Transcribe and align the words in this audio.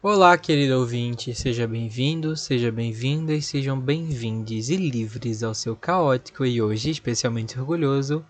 Olá, 0.00 0.38
querido 0.38 0.78
ouvinte, 0.78 1.34
seja 1.34 1.66
bem-vindo, 1.66 2.36
seja 2.36 2.70
bem-vinda 2.70 3.32
e 3.32 3.42
sejam 3.42 3.76
bem-vindos 3.76 4.70
e 4.70 4.76
livres 4.76 5.42
ao 5.42 5.52
seu 5.52 5.74
caótico 5.74 6.46
e 6.46 6.62
hoje 6.62 6.90
especialmente 6.90 7.58
orgulhoso. 7.58 8.24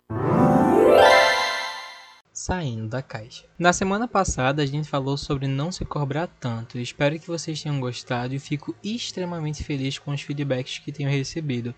Saindo 2.33 2.89
da 2.89 3.03
caixa. 3.03 3.45
Na 3.59 3.75
semana 3.75 4.09
passada 4.09 4.62
a 4.62 4.67
gente 4.67 4.89
falou 4.89 5.19
sobre 5.19 5.46
não 5.46 5.71
se 5.71 5.85
cobrar 5.85 6.27
tanto. 6.41 6.79
Espero 6.79 7.21
que 7.21 7.27
vocês 7.27 7.62
tenham 7.62 7.78
gostado 7.78 8.35
e 8.35 8.38
fico 8.38 8.74
extremamente 8.82 9.62
feliz 9.62 9.98
com 9.98 10.10
os 10.10 10.22
feedbacks 10.22 10.78
que 10.78 10.90
tenho 10.90 11.10
recebido. 11.10 11.74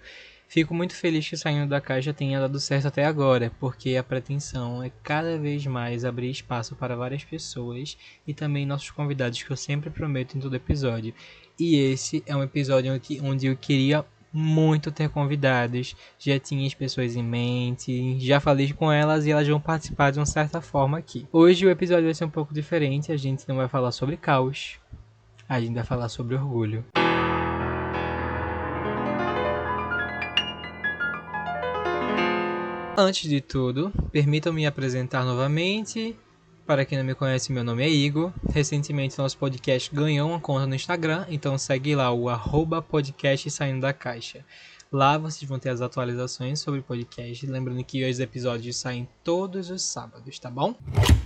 Fico 0.50 0.74
muito 0.74 0.96
feliz 0.96 1.28
que 1.28 1.36
saindo 1.36 1.68
da 1.68 1.80
caixa 1.80 2.12
tenha 2.12 2.40
dado 2.40 2.58
certo 2.58 2.88
até 2.88 3.04
agora, 3.04 3.52
porque 3.60 3.94
a 3.94 4.02
pretensão 4.02 4.82
é 4.82 4.90
cada 5.00 5.38
vez 5.38 5.64
mais 5.64 6.04
abrir 6.04 6.28
espaço 6.28 6.74
para 6.74 6.96
várias 6.96 7.22
pessoas 7.22 7.96
e 8.26 8.34
também 8.34 8.66
nossos 8.66 8.90
convidados 8.90 9.40
que 9.40 9.48
eu 9.48 9.56
sempre 9.56 9.90
prometo 9.90 10.36
em 10.36 10.40
todo 10.40 10.56
episódio. 10.56 11.14
E 11.56 11.76
esse 11.76 12.24
é 12.26 12.34
um 12.34 12.42
episódio 12.42 13.00
onde 13.22 13.46
eu 13.46 13.56
queria 13.56 14.04
muito 14.32 14.90
ter 14.90 15.08
convidados, 15.08 15.94
já 16.18 16.36
tinha 16.40 16.66
as 16.66 16.74
pessoas 16.74 17.14
em 17.14 17.22
mente, 17.22 18.18
já 18.18 18.40
falei 18.40 18.72
com 18.72 18.90
elas 18.90 19.26
e 19.26 19.30
elas 19.30 19.46
vão 19.46 19.60
participar 19.60 20.10
de 20.10 20.18
uma 20.18 20.26
certa 20.26 20.60
forma 20.60 20.98
aqui. 20.98 21.28
Hoje 21.32 21.64
o 21.64 21.70
episódio 21.70 22.06
vai 22.06 22.14
ser 22.14 22.24
um 22.24 22.30
pouco 22.30 22.52
diferente, 22.52 23.12
a 23.12 23.16
gente 23.16 23.48
não 23.48 23.54
vai 23.54 23.68
falar 23.68 23.92
sobre 23.92 24.16
caos, 24.16 24.80
a 25.48 25.60
gente 25.60 25.74
vai 25.74 25.84
falar 25.84 26.08
sobre 26.08 26.34
orgulho. 26.34 26.84
Antes 33.02 33.30
de 33.30 33.40
tudo, 33.40 33.90
permitam-me 34.12 34.66
apresentar 34.66 35.24
novamente. 35.24 36.14
Para 36.66 36.84
quem 36.84 36.98
não 36.98 37.04
me 37.06 37.14
conhece, 37.14 37.50
meu 37.50 37.64
nome 37.64 37.82
é 37.82 37.88
Igor. 37.88 38.30
Recentemente 38.52 39.16
nosso 39.16 39.38
podcast 39.38 39.88
ganhou 39.90 40.28
uma 40.28 40.38
conta 40.38 40.66
no 40.66 40.74
Instagram, 40.74 41.24
então 41.30 41.56
segue 41.56 41.94
lá 41.94 42.12
o 42.12 42.28
arroba 42.28 42.82
podcast 42.82 43.50
saindo 43.50 43.80
da 43.80 43.94
caixa. 43.94 44.44
Lá 44.92 45.16
vocês 45.16 45.48
vão 45.48 45.58
ter 45.58 45.70
as 45.70 45.80
atualizações 45.80 46.60
sobre 46.60 46.80
o 46.80 46.82
podcast. 46.82 47.46
Lembrando 47.46 47.82
que 47.84 48.04
os 48.04 48.20
episódios 48.20 48.76
saem 48.76 49.08
todos 49.24 49.70
os 49.70 49.80
sábados, 49.80 50.38
tá 50.38 50.50
bom? 50.50 50.74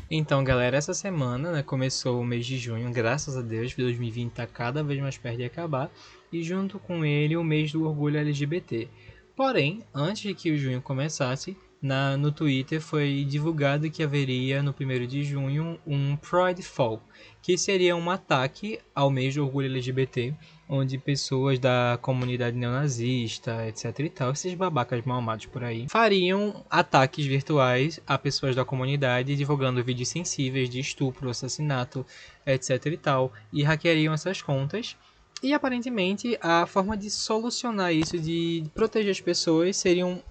Então, 0.08 0.44
galera, 0.44 0.76
essa 0.76 0.94
semana 0.94 1.50
né, 1.50 1.62
começou 1.64 2.20
o 2.20 2.24
mês 2.24 2.46
de 2.46 2.56
junho, 2.56 2.88
graças 2.92 3.36
a 3.36 3.42
Deus, 3.42 3.74
2020 3.74 4.30
está 4.30 4.46
cada 4.46 4.84
vez 4.84 5.00
mais 5.00 5.18
perto 5.18 5.38
de 5.38 5.44
acabar. 5.44 5.90
E 6.32 6.40
junto 6.40 6.78
com 6.78 7.04
ele, 7.04 7.36
o 7.36 7.42
mês 7.42 7.72
do 7.72 7.84
orgulho 7.84 8.18
LGBT. 8.18 8.88
Porém, 9.36 9.82
antes 9.92 10.22
de 10.22 10.34
que 10.34 10.52
o 10.52 10.56
junho 10.56 10.80
começasse, 10.80 11.56
na, 11.84 12.16
no 12.16 12.32
Twitter 12.32 12.80
foi 12.80 13.26
divulgado 13.28 13.90
que 13.90 14.02
haveria 14.02 14.62
no 14.62 14.74
1 14.78 15.06
de 15.06 15.22
junho 15.22 15.78
um 15.86 16.16
Pride 16.16 16.62
Fall, 16.62 17.02
que 17.42 17.58
seria 17.58 17.94
um 17.94 18.10
ataque 18.10 18.78
ao 18.94 19.10
mês 19.10 19.34
do 19.34 19.44
orgulho 19.44 19.66
LGBT, 19.66 20.34
onde 20.66 20.96
pessoas 20.96 21.58
da 21.58 21.98
comunidade 22.00 22.56
neonazista, 22.56 23.66
etc 23.68 23.98
e 23.98 24.08
tal, 24.08 24.32
esses 24.32 24.54
babacas 24.54 25.04
mal 25.04 25.18
amados 25.18 25.44
por 25.44 25.62
aí, 25.62 25.86
fariam 25.90 26.64
ataques 26.70 27.26
virtuais 27.26 28.00
a 28.06 28.16
pessoas 28.16 28.56
da 28.56 28.64
comunidade, 28.64 29.36
divulgando 29.36 29.84
vídeos 29.84 30.08
sensíveis 30.08 30.70
de 30.70 30.80
estupro, 30.80 31.28
assassinato, 31.28 32.06
etc 32.46 32.86
e 32.86 32.96
tal, 32.96 33.30
e 33.52 33.62
hackeariam 33.62 34.14
essas 34.14 34.40
contas. 34.40 34.96
E 35.44 35.52
aparentemente 35.52 36.38
a 36.40 36.64
forma 36.64 36.96
de 36.96 37.10
solucionar 37.10 37.92
isso, 37.92 38.18
de 38.18 38.64
proteger 38.74 39.10
as 39.10 39.20
pessoas, 39.20 39.76
seriam 39.76 40.22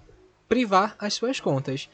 privar 0.49 0.95
as 0.97 1.13
suas 1.13 1.39
contas. 1.39 1.87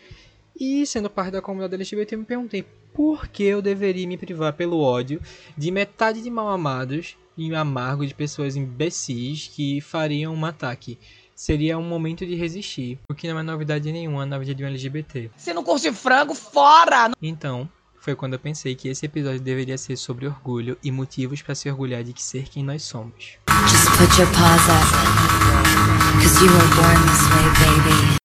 E 0.58 0.86
sendo 0.86 1.10
parte 1.10 1.32
da 1.32 1.42
comunidade 1.42 1.76
LGBT, 1.76 2.16
eu 2.16 2.20
me 2.20 2.26
perguntei 2.26 2.64
por 2.94 3.28
que 3.28 3.44
eu 3.44 3.62
deveria 3.62 4.08
me 4.08 4.18
privar 4.18 4.54
pelo 4.54 4.80
ódio 4.80 5.22
de 5.58 5.70
metade 5.70 6.22
de 6.22 6.30
mal 6.30 6.48
amados 6.48 7.18
e 7.38 7.54
amargo 7.54 8.08
de 8.08 8.16
pessoas 8.16 8.56
imbecis 8.56 9.52
que 9.54 9.82
fariam 9.82 10.34
um 10.34 10.46
ataque. 10.46 10.98
Seria 11.36 11.78
um 11.78 11.84
momento 11.84 12.26
de 12.26 12.36
resistir, 12.36 13.00
o 13.10 13.14
que 13.14 13.28
não 13.28 13.38
é 13.38 13.44
novidade 13.44 13.92
nenhuma 13.92 14.26
na 14.26 14.38
vida 14.38 14.56
de 14.56 14.64
um 14.64 14.68
LGBT. 14.68 15.30
Se 15.36 15.54
não 15.54 15.64
curte 15.64 15.92
frango, 15.92 16.34
fora! 16.34 17.12
Então, 17.22 17.70
foi 18.00 18.16
quando 18.16 18.34
eu 18.34 18.40
pensei 18.40 18.76
que 18.76 18.88
esse 18.88 19.06
episódio 19.06 19.42
deveria 19.42 19.78
ser 19.78 19.98
sobre 19.98 20.26
orgulho 20.26 20.78
e 20.84 20.92
motivos 20.92 21.42
para 21.42 21.54
se 21.54 21.70
orgulhar 21.70 22.04
de 22.04 22.20
ser 22.22 22.48
quem 22.50 22.64
nós 22.64 22.84
somos. 22.84 23.38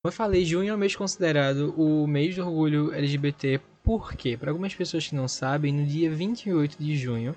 Como 0.02 0.12
eu 0.12 0.12
falei, 0.12 0.44
junho 0.44 0.70
é 0.70 0.74
o 0.74 0.78
mês 0.78 0.94
considerado 0.94 1.74
o 1.76 2.06
mês 2.06 2.36
do 2.36 2.42
orgulho 2.42 2.92
LGBT. 2.94 3.60
Por 3.82 4.14
quê? 4.14 4.36
Para 4.36 4.50
algumas 4.50 4.74
pessoas 4.74 5.08
que 5.08 5.14
não 5.14 5.28
sabem, 5.28 5.72
no 5.72 5.84
dia 5.84 6.10
28 6.10 6.76
de 6.78 6.96
junho, 6.96 7.34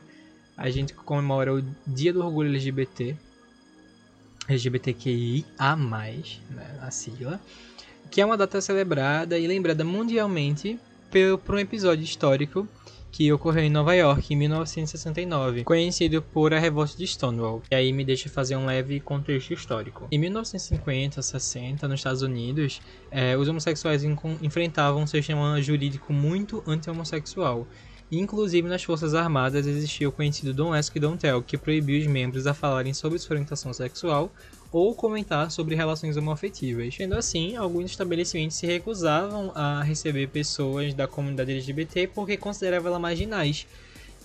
a 0.56 0.70
gente 0.70 0.94
comemora 0.94 1.54
o 1.54 1.64
Dia 1.86 2.12
do 2.12 2.24
Orgulho 2.24 2.50
LGBT, 2.50 3.16
LGBTQI 4.48 5.46
a 5.58 5.76
mais, 5.76 6.42
né, 6.50 6.80
a 6.82 6.90
sigla, 6.90 7.40
que 8.10 8.22
é 8.22 8.26
uma 8.26 8.38
data 8.38 8.60
celebrada 8.62 9.38
e 9.38 9.46
lembrada 9.46 9.84
mundialmente 9.84 10.80
por 11.44 11.56
um 11.56 11.60
episódio 11.60 12.04
histórico 12.04 12.68
que 13.12 13.32
ocorreu 13.32 13.64
em 13.64 13.70
Nova 13.70 13.96
York 13.96 14.34
em 14.34 14.38
1969, 14.38 15.64
conhecido 15.64 16.22
por 16.22 16.54
a 16.54 16.60
Revolta 16.60 16.96
de 16.96 17.08
Stonewall. 17.08 17.64
E 17.72 17.76
aí 17.76 17.92
me 17.92 18.06
deixa 18.06 18.30
fazer 18.30 18.56
um 18.56 18.66
leve 18.66 19.00
contexto 19.00 19.54
histórico. 19.54 20.08
Em 20.12 20.20
1950, 20.20 21.22
60, 21.22 21.88
nos 21.88 22.00
Estados 22.00 22.22
Unidos, 22.22 22.82
eh, 23.10 23.36
os 23.36 23.48
homossexuais 23.48 24.04
enfrentavam 24.04 25.02
um 25.02 25.08
sistema 25.08 25.60
jurídico 25.62 26.14
muito 26.14 26.64
anti-homossexual. 26.68 27.68
Inclusive 28.12 28.70
nas 28.70 28.84
Forças 28.84 29.14
Armadas 29.14 29.68
existia 29.68 30.08
o 30.08 30.12
conhecido 30.12 30.54
Don't 30.54 30.78
Ask, 30.78 30.96
Don't 30.98 31.18
Tell, 31.18 31.42
que 31.42 31.58
proibia 31.58 32.00
os 32.00 32.08
membros 32.08 32.48
a 32.48 32.54
falarem 32.54 32.94
sobre 32.94 33.20
sua 33.20 33.34
orientação 33.34 33.74
sexual 33.74 34.32
ou 34.72 34.94
comentar 34.94 35.50
sobre 35.52 35.76
relações 35.76 36.18
homoafetivas. 36.18 36.96
Sendo 36.96 37.16
assim, 37.16 37.56
alguns 37.56 37.92
estabelecimentos 37.92 38.58
se 38.58 38.66
recusavam 38.66 39.52
a 39.56 39.82
receber 39.84 40.28
pessoas 40.28 40.94
da 40.94 41.08
comunidade 41.08 41.52
LGBT 41.52 42.08
porque 42.08 42.38
consideravam 42.38 42.90
elas 42.90 43.02
marginais. 43.02 43.68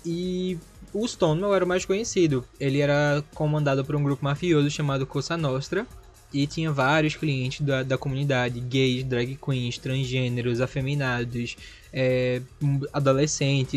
E 0.05 0.57
o 0.93 1.07
Stonewall 1.07 1.55
era 1.55 1.65
o 1.65 1.67
mais 1.67 1.85
conhecido. 1.85 2.45
Ele 2.59 2.79
era 2.79 3.23
comandado 3.33 3.83
por 3.85 3.95
um 3.95 4.03
grupo 4.03 4.23
mafioso 4.23 4.69
chamado 4.69 5.07
Cosa 5.07 5.37
Nostra, 5.37 5.87
e 6.33 6.47
tinha 6.47 6.71
vários 6.71 7.15
clientes 7.15 7.61
da, 7.61 7.83
da 7.83 7.97
comunidade, 7.97 8.59
gays, 8.59 9.03
drag 9.03 9.37
queens, 9.37 9.77
transgêneros, 9.77 10.59
afeminados, 10.59 11.55
é, 11.93 12.41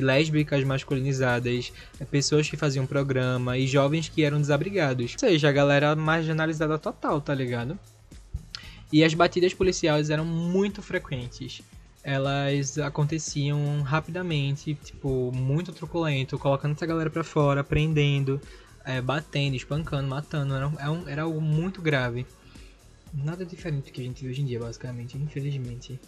lésbicas 0.01 0.65
masculinizadas, 0.65 1.73
é, 2.01 2.05
pessoas 2.05 2.49
que 2.49 2.57
faziam 2.57 2.87
programa 2.87 3.59
e 3.59 3.67
jovens 3.67 4.09
que 4.09 4.25
eram 4.25 4.41
desabrigados. 4.41 5.13
Ou 5.13 5.19
seja, 5.19 5.51
a 5.51 5.53
galera 5.53 5.95
marginalizada 5.95 6.79
total, 6.79 7.21
tá 7.21 7.35
ligado? 7.35 7.79
E 8.91 9.05
as 9.05 9.13
batidas 9.13 9.53
policiais 9.53 10.09
eram 10.09 10.25
muito 10.25 10.81
frequentes. 10.81 11.61
Elas 12.03 12.79
aconteciam 12.79 13.83
rapidamente, 13.83 14.75
tipo, 14.75 15.31
muito 15.35 15.73
truculento, 15.73 16.39
colocando 16.39 16.73
essa 16.73 16.87
galera 16.87 17.11
pra 17.11 17.25
fora, 17.25 17.65
prendendo, 17.65 18.41
é, 18.85 19.01
batendo, 19.01 19.57
espancando, 19.57 20.09
matando. 20.09 20.55
Era, 20.55 20.73
era, 20.79 21.11
era 21.11 21.23
algo 21.23 21.41
muito 21.41 21.83
grave. 21.83 22.25
Nada 23.13 23.45
diferente 23.45 23.87
do 23.87 23.93
que 23.93 24.01
a 24.01 24.05
gente 24.05 24.23
vê 24.23 24.31
hoje 24.31 24.43
em 24.43 24.45
dia, 24.45 24.61
basicamente, 24.61 25.19
infelizmente. 25.19 25.99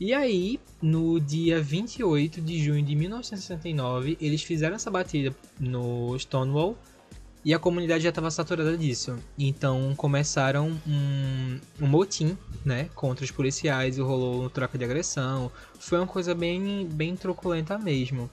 E 0.00 0.14
aí, 0.14 0.60
no 0.80 1.18
dia 1.18 1.60
28 1.60 2.40
de 2.40 2.62
junho 2.62 2.84
de 2.84 2.94
1969, 2.94 4.16
eles 4.20 4.42
fizeram 4.42 4.76
essa 4.76 4.90
batida 4.90 5.34
no 5.58 6.16
Stonewall 6.16 6.78
e 7.44 7.52
a 7.52 7.58
comunidade 7.58 8.04
já 8.04 8.10
estava 8.10 8.30
saturada 8.30 8.76
disso. 8.76 9.18
Então 9.36 9.94
começaram 9.96 10.78
um, 10.86 11.58
um 11.80 11.86
motim, 11.88 12.38
né, 12.64 12.88
contra 12.94 13.24
os 13.24 13.32
policiais, 13.32 13.98
e 13.98 14.00
rolou 14.00 14.42
uma 14.42 14.50
troca 14.50 14.78
de 14.78 14.84
agressão. 14.84 15.50
Foi 15.80 15.98
uma 15.98 16.06
coisa 16.06 16.32
bem, 16.32 16.86
bem 16.86 17.16
truculenta 17.16 17.76
mesmo. 17.76 18.30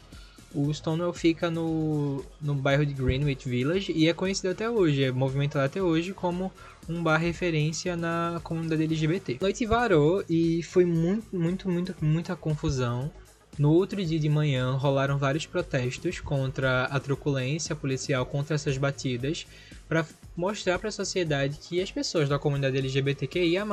O 0.53 0.73
Stonewall 0.73 1.13
fica 1.13 1.51
no, 1.51 2.23
no 2.41 2.55
bairro 2.55 2.85
de 2.85 2.93
Greenwich 2.93 3.47
Village 3.47 3.91
e 3.91 4.07
é 4.07 4.13
conhecido 4.13 4.49
até 4.51 4.69
hoje, 4.69 5.03
é 5.03 5.11
movimentado 5.11 5.65
até 5.65 5.81
hoje 5.81 6.13
como 6.13 6.51
um 6.87 7.03
bar 7.03 7.17
referência 7.17 7.95
na 7.95 8.39
comunidade 8.43 8.83
LGBT. 8.83 9.37
A 9.39 9.43
noite 9.43 9.65
varou 9.65 10.23
e 10.29 10.63
foi 10.63 10.85
muito, 10.85 11.35
muito, 11.35 11.69
muito, 11.69 11.95
muita 12.01 12.35
confusão. 12.35 13.11
No 13.57 13.71
outro 13.71 14.03
dia 14.03 14.19
de 14.19 14.29
manhã 14.29 14.71
rolaram 14.71 15.17
vários 15.17 15.45
protestos 15.45 16.19
contra 16.19 16.85
a 16.85 16.99
truculência 16.99 17.75
policial 17.75 18.25
contra 18.25 18.55
essas 18.55 18.77
batidas 18.77 19.47
para 19.87 20.05
mostrar 20.35 20.77
para 20.79 20.89
a 20.89 20.91
sociedade 20.91 21.59
que 21.59 21.81
as 21.81 21.91
pessoas 21.91 22.27
da 22.27 22.37
comunidade 22.37 22.77
LGBTQIA+ 22.77 23.65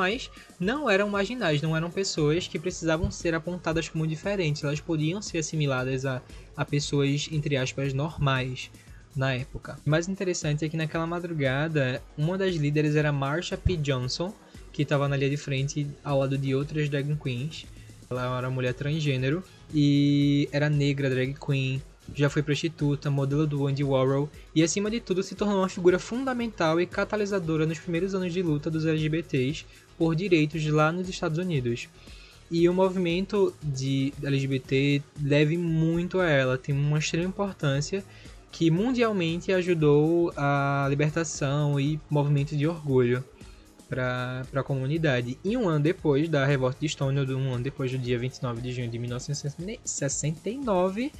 não 0.60 0.88
eram 0.88 1.08
marginais, 1.08 1.60
não 1.60 1.76
eram 1.76 1.90
pessoas 1.90 2.46
que 2.46 2.58
precisavam 2.58 3.10
ser 3.10 3.34
apontadas 3.34 3.88
como 3.88 4.06
diferentes, 4.06 4.62
elas 4.62 4.80
podiam 4.80 5.20
ser 5.20 5.38
assimiladas 5.38 6.06
a, 6.06 6.22
a 6.56 6.64
pessoas 6.64 7.28
entre 7.32 7.56
aspas 7.56 7.92
normais 7.92 8.70
na 9.14 9.34
época. 9.34 9.78
O 9.86 9.90
mais 9.90 10.08
interessante 10.08 10.64
é 10.64 10.68
que 10.68 10.76
naquela 10.76 11.06
madrugada, 11.06 12.02
uma 12.16 12.38
das 12.38 12.54
líderes 12.54 12.96
era 12.96 13.12
Marsha 13.12 13.56
P. 13.56 13.76
Johnson, 13.76 14.32
que 14.72 14.82
estava 14.82 15.08
na 15.08 15.16
linha 15.16 15.30
de 15.30 15.36
frente 15.36 15.86
ao 16.02 16.20
lado 16.20 16.38
de 16.38 16.54
outras 16.54 16.88
drag 16.88 17.14
queens. 17.16 17.66
Ela 18.08 18.38
era 18.38 18.50
mulher 18.50 18.74
transgênero 18.74 19.42
e 19.72 20.48
era 20.52 20.68
negra, 20.68 21.10
drag 21.10 21.34
queen, 21.34 21.82
já 22.14 22.28
foi 22.28 22.42
prostituta, 22.42 23.10
modelo 23.10 23.46
do 23.46 23.66
Andy 23.66 23.84
Warhol 23.84 24.28
e, 24.54 24.62
acima 24.62 24.90
de 24.90 25.00
tudo, 25.00 25.22
se 25.22 25.34
tornou 25.34 25.58
uma 25.58 25.68
figura 25.68 25.98
fundamental 25.98 26.80
e 26.80 26.86
catalisadora 26.86 27.66
nos 27.66 27.78
primeiros 27.78 28.14
anos 28.14 28.32
de 28.32 28.42
luta 28.42 28.70
dos 28.70 28.84
LGBTs 28.84 29.64
por 29.96 30.14
direitos 30.14 30.66
lá 30.66 30.92
nos 30.92 31.08
Estados 31.08 31.38
Unidos. 31.38 31.88
E 32.50 32.68
o 32.68 32.74
movimento 32.74 33.54
de 33.62 34.12
LGBT 34.22 35.02
deve 35.16 35.56
muito 35.56 36.20
a 36.20 36.28
ela, 36.28 36.58
tem 36.58 36.74
uma 36.74 36.98
extrema 36.98 37.28
importância 37.28 38.04
que 38.50 38.70
mundialmente 38.70 39.52
ajudou 39.52 40.32
a 40.36 40.86
libertação 40.90 41.80
e 41.80 41.98
movimento 42.10 42.54
de 42.54 42.66
orgulho 42.66 43.24
para 43.88 44.42
a 44.54 44.62
comunidade. 44.62 45.38
E 45.42 45.56
um 45.56 45.68
ano 45.68 45.82
depois 45.82 46.28
da 46.28 46.44
revolta 46.44 46.76
de 46.78 46.88
Stonewall, 46.88 47.36
um 47.36 47.54
ano 47.54 47.64
depois 47.64 47.90
do 47.90 47.98
dia 47.98 48.18
29 48.18 48.60
de 48.60 48.72
junho 48.72 48.88
de 48.88 48.98
1969, 48.98 51.10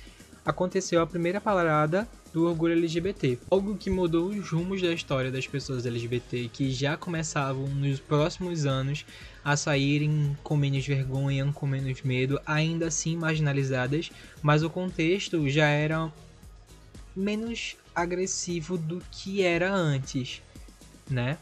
aconteceu 0.44 1.00
a 1.00 1.06
primeira 1.06 1.40
parada 1.40 2.08
do 2.32 2.48
orgulho 2.48 2.72
LGBT. 2.72 3.38
Algo 3.50 3.76
que 3.76 3.90
mudou 3.90 4.28
os 4.28 4.50
rumos 4.50 4.80
da 4.80 4.92
história 4.92 5.30
das 5.30 5.46
pessoas 5.46 5.86
LGBT 5.86 6.48
que 6.52 6.70
já 6.70 6.96
começavam 6.96 7.66
nos 7.68 8.00
próximos 8.00 8.64
anos 8.64 9.04
a 9.44 9.56
saírem 9.56 10.36
com 10.42 10.56
menos 10.56 10.86
vergonha, 10.86 11.50
com 11.52 11.66
menos 11.66 12.02
medo, 12.02 12.40
ainda 12.46 12.86
assim 12.86 13.16
marginalizadas, 13.16 14.10
mas 14.40 14.62
o 14.62 14.70
contexto 14.70 15.48
já 15.48 15.66
era 15.66 16.12
menos 17.14 17.76
agressivo 17.94 18.78
do 18.78 19.02
que 19.10 19.42
era 19.42 19.72
antes, 19.72 20.42
né? 21.10 21.36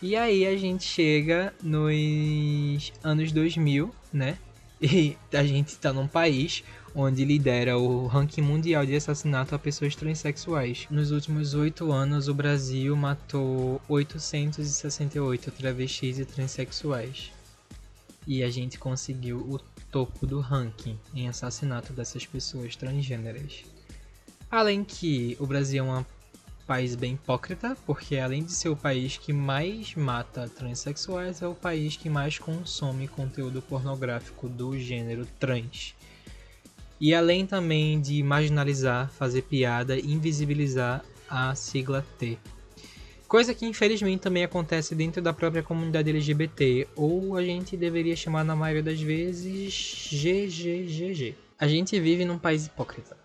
E 0.00 0.16
aí 0.16 0.46
a 0.46 0.56
gente 0.56 0.84
chega 0.84 1.52
nos 1.62 2.92
anos 3.04 3.32
2000, 3.32 3.94
né? 4.10 4.38
E 4.82 5.16
a 5.32 5.44
gente 5.44 5.68
está 5.68 5.92
num 5.92 6.08
país 6.08 6.64
onde 6.94 7.22
lidera 7.24 7.78
o 7.78 8.06
ranking 8.06 8.40
mundial 8.40 8.84
de 8.86 8.96
assassinato 8.96 9.54
a 9.54 9.58
pessoas 9.58 9.94
transexuais. 9.94 10.86
Nos 10.90 11.10
últimos 11.10 11.52
oito 11.52 11.92
anos, 11.92 12.28
o 12.28 12.34
Brasil 12.34 12.96
matou 12.96 13.80
868 13.88 15.50
travestis 15.50 16.18
e 16.18 16.24
transexuais. 16.24 17.30
E 18.26 18.42
a 18.42 18.50
gente 18.50 18.78
conseguiu 18.78 19.38
o 19.38 19.60
topo 19.90 20.26
do 20.26 20.40
ranking 20.40 20.98
em 21.14 21.28
assassinato 21.28 21.92
dessas 21.92 22.24
pessoas 22.24 22.74
transgêneras. 22.74 23.64
Além 24.50 24.82
que 24.82 25.36
o 25.38 25.46
Brasil 25.46 25.84
é 25.84 25.86
um 25.86 26.04
país 26.70 26.94
bem 26.94 27.14
hipócrita, 27.14 27.76
porque 27.84 28.16
além 28.16 28.44
de 28.44 28.52
ser 28.52 28.68
o 28.68 28.76
país 28.76 29.16
que 29.16 29.32
mais 29.32 29.96
mata 29.96 30.48
transexuais, 30.48 31.42
é 31.42 31.48
o 31.48 31.52
país 31.52 31.96
que 31.96 32.08
mais 32.08 32.38
consome 32.38 33.08
conteúdo 33.08 33.60
pornográfico 33.60 34.48
do 34.48 34.78
gênero 34.78 35.26
trans. 35.40 35.96
E 37.00 37.12
além 37.12 37.44
também 37.44 38.00
de 38.00 38.22
marginalizar, 38.22 39.10
fazer 39.10 39.42
piada 39.42 39.98
e 39.98 40.12
invisibilizar 40.12 41.04
a 41.28 41.56
sigla 41.56 42.06
T. 42.20 42.38
Coisa 43.26 43.52
que 43.52 43.66
infelizmente 43.66 44.20
também 44.20 44.44
acontece 44.44 44.94
dentro 44.94 45.20
da 45.20 45.32
própria 45.32 45.64
comunidade 45.64 46.08
LGBT, 46.08 46.86
ou 46.94 47.36
a 47.36 47.42
gente 47.42 47.76
deveria 47.76 48.14
chamar 48.14 48.44
na 48.44 48.54
maioria 48.54 48.84
das 48.84 49.00
vezes 49.00 50.08
GGGG. 50.12 51.34
A 51.58 51.66
gente 51.66 51.98
vive 51.98 52.24
num 52.24 52.38
país 52.38 52.66
hipócrita. 52.66 53.19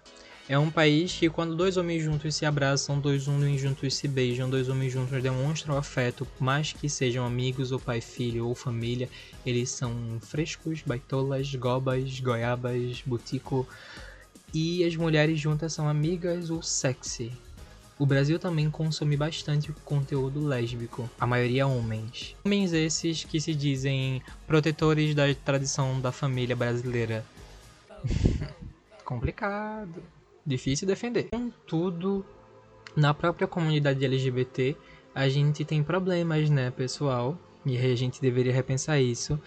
É 0.48 0.60
um 0.60 0.70
país 0.70 1.12
que 1.12 1.28
quando 1.28 1.56
dois 1.56 1.76
homens 1.76 2.04
juntos 2.04 2.36
se 2.36 2.46
abraçam, 2.46 3.00
dois 3.00 3.28
homens 3.28 3.60
juntos 3.60 3.96
se 3.96 4.08
beijam, 4.08 4.48
dois 4.48 4.70
homens 4.70 4.94
juntos 4.94 5.22
demonstram 5.24 5.76
afeto, 5.76 6.28
mais 6.40 6.72
que 6.72 6.88
sejam 6.88 7.26
amigos 7.26 7.72
ou 7.72 7.80
pai, 7.80 8.00
filho 8.00 8.48
ou 8.48 8.54
família, 8.54 9.10
eles 9.44 9.72
são 9.72 10.20
frescos, 10.22 10.84
baitolas, 10.86 11.56
gobas, 11.56 12.20
goiabas, 12.20 13.02
butico. 13.04 13.68
E 14.54 14.84
as 14.84 14.96
mulheres 14.96 15.40
juntas 15.40 15.74
são 15.74 15.90
amigas 15.90 16.52
ou 16.52 16.62
sexy. 16.62 17.32
O 17.98 18.06
Brasil 18.06 18.38
também 18.38 18.70
consome 18.70 19.18
bastante 19.18 19.72
conteúdo 19.84 20.46
lésbico, 20.46 21.10
a 21.20 21.26
maioria 21.26 21.66
homens. 21.66 22.36
Homens 22.46 22.72
esses 22.72 23.24
que 23.24 23.42
se 23.42 23.56
dizem 23.56 24.22
protetores 24.46 25.16
da 25.16 25.24
tradição 25.34 26.00
da 26.00 26.12
família 26.12 26.56
brasileira. 26.56 27.26
Complicado 29.04 30.04
difícil 30.46 30.88
defender. 30.88 31.30
Contudo, 31.32 32.26
na 32.96 33.14
própria 33.14 33.48
comunidade 33.48 34.04
LGBT, 34.04 34.76
a 35.14 35.28
gente 35.28 35.66
tem 35.66 35.84
problemas, 35.84 36.50
né, 36.50 36.72
pessoal? 36.72 37.38
E 37.66 37.78
a 37.78 37.96
gente 37.96 38.22
deveria 38.22 38.54
repensar 38.54 39.00
isso. 39.00 39.40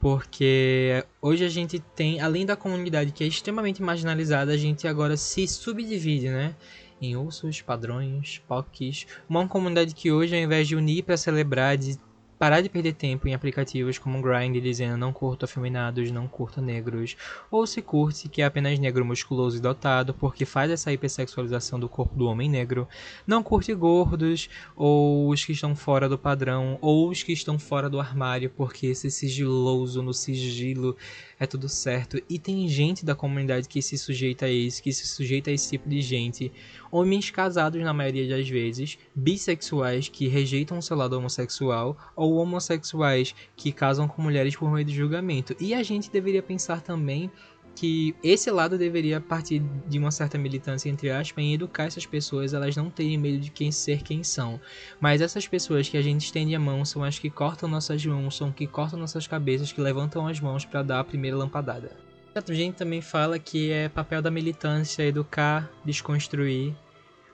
Porque 0.00 1.04
hoje 1.20 1.44
a 1.44 1.48
gente 1.48 1.78
tem, 1.94 2.20
além 2.20 2.44
da 2.44 2.56
comunidade 2.56 3.12
que 3.12 3.22
é 3.22 3.26
extremamente 3.26 3.80
marginalizada, 3.82 4.52
a 4.52 4.56
gente 4.56 4.88
agora 4.88 5.16
se 5.16 5.46
subdivide, 5.46 6.28
né? 6.28 6.56
Em 7.00 7.16
ursos, 7.16 7.60
padrões, 7.60 8.42
POCs. 8.48 9.06
Uma 9.28 9.46
comunidade 9.46 9.94
que 9.94 10.10
hoje, 10.10 10.34
ao 10.34 10.42
invés 10.42 10.66
de 10.66 10.74
unir 10.74 11.04
para 11.04 11.16
celebrar, 11.16 11.76
de 11.76 11.98
parar 12.42 12.60
de 12.60 12.68
perder 12.68 12.94
tempo 12.94 13.28
em 13.28 13.34
aplicativos 13.34 13.98
como 13.98 14.20
Grindr 14.20 14.60
dizendo 14.60 14.96
não 14.96 15.12
curto 15.12 15.44
afeminados, 15.44 16.10
não 16.10 16.26
curto 16.26 16.60
negros, 16.60 17.16
ou 17.48 17.64
se 17.68 17.80
curte 17.80 18.28
que 18.28 18.42
é 18.42 18.44
apenas 18.44 18.80
negro 18.80 19.04
musculoso 19.04 19.58
e 19.58 19.60
dotado 19.60 20.12
porque 20.12 20.44
faz 20.44 20.68
essa 20.68 20.92
hipersexualização 20.92 21.78
do 21.78 21.88
corpo 21.88 22.16
do 22.16 22.26
homem 22.26 22.50
negro, 22.50 22.88
não 23.24 23.44
curte 23.44 23.72
gordos, 23.72 24.50
ou 24.74 25.28
os 25.28 25.44
que 25.44 25.52
estão 25.52 25.76
fora 25.76 26.08
do 26.08 26.18
padrão, 26.18 26.78
ou 26.80 27.10
os 27.10 27.22
que 27.22 27.32
estão 27.32 27.60
fora 27.60 27.88
do 27.88 28.00
armário 28.00 28.50
porque 28.50 28.88
esse 28.88 29.08
sigiloso 29.08 30.02
no 30.02 30.12
sigilo 30.12 30.96
é 31.42 31.46
tudo 31.46 31.68
certo. 31.68 32.22
E 32.28 32.38
tem 32.38 32.68
gente 32.68 33.04
da 33.04 33.16
comunidade 33.16 33.68
que 33.68 33.82
se 33.82 33.98
sujeita 33.98 34.46
a 34.46 34.50
isso, 34.50 34.82
que 34.82 34.92
se 34.92 35.06
sujeita 35.06 35.50
a 35.50 35.52
esse 35.52 35.70
tipo 35.70 35.88
de 35.88 36.00
gente. 36.00 36.52
Homens 36.90 37.30
casados, 37.30 37.82
na 37.82 37.92
maioria 37.92 38.28
das 38.28 38.48
vezes, 38.48 38.96
bissexuais 39.14 40.08
que 40.08 40.28
rejeitam 40.28 40.78
o 40.78 40.82
seu 40.82 40.96
lado 40.96 41.16
homossexual, 41.16 41.96
ou 42.14 42.31
homossexuais 42.36 43.34
que 43.56 43.72
casam 43.72 44.08
com 44.08 44.22
mulheres 44.22 44.56
por 44.56 44.70
meio 44.70 44.84
de 44.84 44.94
julgamento. 44.94 45.54
E 45.60 45.74
a 45.74 45.82
gente 45.82 46.10
deveria 46.10 46.42
pensar 46.42 46.80
também 46.80 47.30
que 47.74 48.14
esse 48.22 48.50
lado 48.50 48.76
deveria 48.76 49.20
partir 49.20 49.62
de 49.88 49.98
uma 49.98 50.10
certa 50.10 50.36
militância, 50.36 50.88
entre 50.88 51.10
aspas, 51.10 51.42
em 51.42 51.54
educar 51.54 51.84
essas 51.84 52.06
pessoas, 52.06 52.52
elas 52.52 52.76
não 52.76 52.90
terem 52.90 53.16
medo 53.16 53.38
de 53.38 53.50
quem 53.50 53.72
ser 53.72 54.02
quem 54.02 54.22
são. 54.22 54.60
Mas 55.00 55.20
essas 55.20 55.46
pessoas 55.46 55.88
que 55.88 55.96
a 55.96 56.02
gente 56.02 56.24
estende 56.24 56.54
a 56.54 56.60
mão 56.60 56.84
são 56.84 57.02
as 57.02 57.18
que 57.18 57.30
cortam 57.30 57.68
nossas 57.68 58.04
mãos, 58.04 58.36
são 58.36 58.52
que 58.52 58.66
cortam 58.66 58.98
nossas 58.98 59.26
cabeças, 59.26 59.72
que 59.72 59.80
levantam 59.80 60.26
as 60.26 60.40
mãos 60.40 60.64
para 60.64 60.82
dar 60.82 61.00
a 61.00 61.04
primeira 61.04 61.36
lampadada. 61.36 61.96
A 62.34 62.52
gente 62.54 62.76
também 62.76 63.02
fala 63.02 63.38
que 63.38 63.70
é 63.70 63.88
papel 63.88 64.22
da 64.22 64.30
militância 64.30 65.02
educar, 65.02 65.70
desconstruir, 65.84 66.74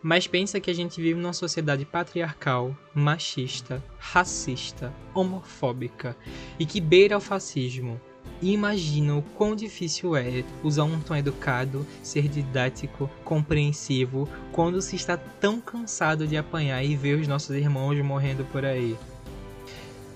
mas 0.03 0.27
pensa 0.27 0.61
que 0.61 0.71
a 0.71 0.75
gente 0.75 1.01
vive 1.01 1.21
numa 1.21 1.33
sociedade 1.33 1.85
patriarcal, 1.85 2.77
machista, 2.95 3.83
racista, 3.99 4.93
homofóbica 5.15 6.17
e 6.59 6.65
que 6.65 6.81
beira 6.81 7.17
o 7.17 7.21
fascismo. 7.21 8.01
E 8.41 8.53
imagina 8.53 9.17
o 9.17 9.23
quão 9.23 9.57
difícil 9.57 10.15
é 10.15 10.45
usar 10.63 10.85
um 10.85 11.01
tom 11.01 11.17
educado, 11.17 11.85
ser 12.03 12.29
didático, 12.29 13.11
compreensivo, 13.25 14.29
quando 14.53 14.81
se 14.81 14.95
está 14.95 15.17
tão 15.17 15.61
cansado 15.61 16.27
de 16.27 16.37
apanhar 16.37 16.85
e 16.85 16.95
ver 16.95 17.19
os 17.19 17.27
nossos 17.27 17.57
irmãos 17.57 18.01
morrendo 18.01 18.45
por 18.45 18.65
aí. 18.65 18.97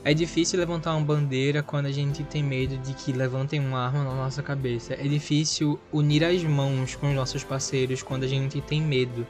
É 0.05 0.13
difícil 0.13 0.59
levantar 0.59 0.95
uma 0.95 1.05
bandeira 1.05 1.63
quando 1.63 1.87
a 1.87 1.93
gente 1.93 2.25
tem 2.25 2.43
medo 2.43 2.77
de 2.79 2.93
que 2.93 3.13
levantem 3.13 3.61
uma 3.61 3.87
arma 3.87 4.03
na 4.03 4.15
nossa 4.15 4.43
cabeça. 4.43 4.95
É 4.95 5.07
difícil 5.07 5.79
unir 5.93 6.25
as 6.25 6.43
mãos 6.43 6.97
com 6.97 7.09
os 7.09 7.15
nossos 7.15 7.45
parceiros 7.45 8.03
quando 8.03 8.25
a 8.25 8.29
gente 8.29 8.61
tem 8.61 8.83
medo 8.83 9.25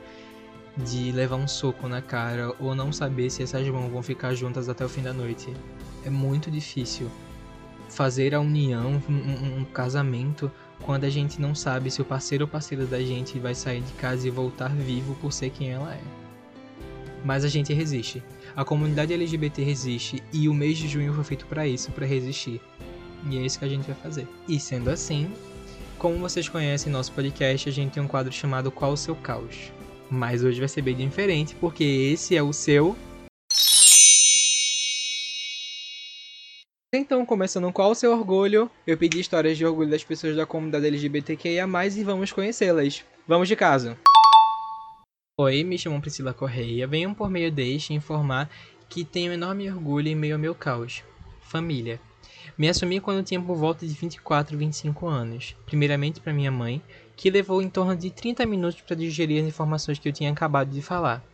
de 0.77 1.13
levar 1.13 1.37
um 1.37 1.47
soco 1.47 1.89
na 1.89 2.01
cara 2.01 2.55
ou 2.59 2.75
não 2.75 2.93
saber 2.93 3.31
se 3.31 3.43
essas 3.43 3.67
mãos 3.69 3.91
vão 3.91 4.03
ficar 4.03 4.35
juntas 4.35 4.69
até 4.69 4.85
o 4.85 4.89
fim 4.89 5.03
da 5.03 5.13
noite. 5.13 5.53
É 6.05 6.11
muito 6.11 6.51
difícil 6.51 7.11
fazer 7.89 8.35
a 8.35 8.41
união, 8.41 9.03
um, 9.09 9.61
um, 9.61 9.65
casamento, 9.67 10.51
quando 10.83 11.05
a 11.05 11.11
gente 11.11 11.41
não 11.41 11.55
sabe 11.55 11.91
se 11.91 12.01
o 12.01 12.05
parceiro 12.05 12.45
ou 12.45 12.49
parceira 12.49 12.87
da 12.87 13.01
gente 13.01 13.39
vai 13.39 13.55
sair 13.55 13.83
de 13.83 13.93
casa 13.93 14.27
e 14.27 14.31
voltar 14.31 14.71
vivo 14.71 15.15
por 15.17 15.33
ser 15.33 15.51
quem 15.51 15.71
ela 15.71 15.95
é. 15.95 16.01
Mas 17.25 17.45
a 17.45 17.49
gente 17.49 17.73
resiste. 17.73 18.23
A 18.57 18.65
comunidade 18.65 19.13
LGBT 19.13 19.63
resiste 19.63 20.23
e 20.33 20.49
o 20.49 20.55
mês 20.55 20.79
de 20.79 20.89
junho 20.89 21.13
foi 21.13 21.25
feito 21.25 21.47
para 21.47 21.67
isso, 21.67 21.93
para 21.93 22.07
resistir. 22.07 22.61
E 23.31 23.39
é 23.39 23.43
isso 23.43 23.59
que 23.59 23.65
a 23.65 23.69
gente 23.69 23.87
vai 23.87 23.95
fazer. 23.95 24.27
E 24.49 24.59
sendo 24.59 24.91
assim, 24.91 25.31
como 25.99 26.19
vocês 26.19 26.49
conhecem 26.49 26.91
nosso 26.91 27.13
podcast, 27.13 27.69
a 27.69 27.73
gente 27.73 27.93
tem 27.93 28.03
um 28.03 28.09
quadro 28.09 28.33
chamado 28.33 28.73
Qual 28.73 28.93
o 28.93 28.97
seu 28.97 29.15
caos? 29.15 29.71
Mas 30.13 30.45
hoje 30.45 30.59
vai 30.59 30.69
ser 30.69 30.83
bem 30.83 30.95
diferente, 30.95 31.55
porque 31.55 31.83
esse 31.83 32.37
é 32.37 32.43
o 32.43 32.53
seu 32.53 32.95
Então, 36.95 37.25
começando 37.25 37.73
qual 37.73 37.93
o 37.93 37.95
seu 37.95 38.13
orgulho, 38.13 38.71
eu 38.87 38.99
pedi 38.99 39.19
histórias 39.19 39.57
de 39.57 39.65
orgulho 39.65 39.89
das 39.89 40.05
pessoas 40.05 40.37
da 40.37 40.45
comunidade 40.45 40.87
LGBTQIA+, 40.87 41.67
e 41.97 42.05
vamos 42.05 42.31
conhecê-las. 42.31 43.03
Vamos 43.27 43.49
de 43.49 43.57
casa. 43.57 43.97
Oi, 45.41 45.65
me 45.65 45.79
chamo 45.79 46.03
Priscila 46.03 46.35
Correia. 46.35 46.87
Venho 46.87 47.15
por 47.15 47.31
meio 47.31 47.51
deste 47.51 47.95
informar 47.95 48.51
que 48.91 49.07
tenho 49.07 49.33
enorme 49.33 49.71
orgulho 49.71 50.09
em 50.09 50.15
meio 50.15 50.35
ao 50.35 50.39
meu 50.39 50.55
caos. 50.55 51.03
Família. 51.41 51.99
Me 52.59 52.69
assumi 52.69 53.01
quando 53.01 53.25
tinha 53.25 53.41
por 53.41 53.57
volta 53.57 53.87
de 53.87 53.95
24, 53.95 54.59
25 54.59 55.07
anos. 55.07 55.57
Primeiramente 55.65 56.21
para 56.21 56.35
minha 56.35 56.51
mãe, 56.51 56.83
que 57.23 57.31
levou 57.31 57.63
em 57.63 57.69
torno 57.69 57.95
de 57.95 58.11
30 58.11 58.45
minutos 58.47 58.81
para 58.81 58.97
digerir 58.97 59.41
as 59.41 59.49
informações 59.49 59.97
que 59.97 60.09
eu 60.09 60.13
tinha 60.13 60.29
acabado 60.29 60.73
de 60.73 60.83
falar. 60.83 61.25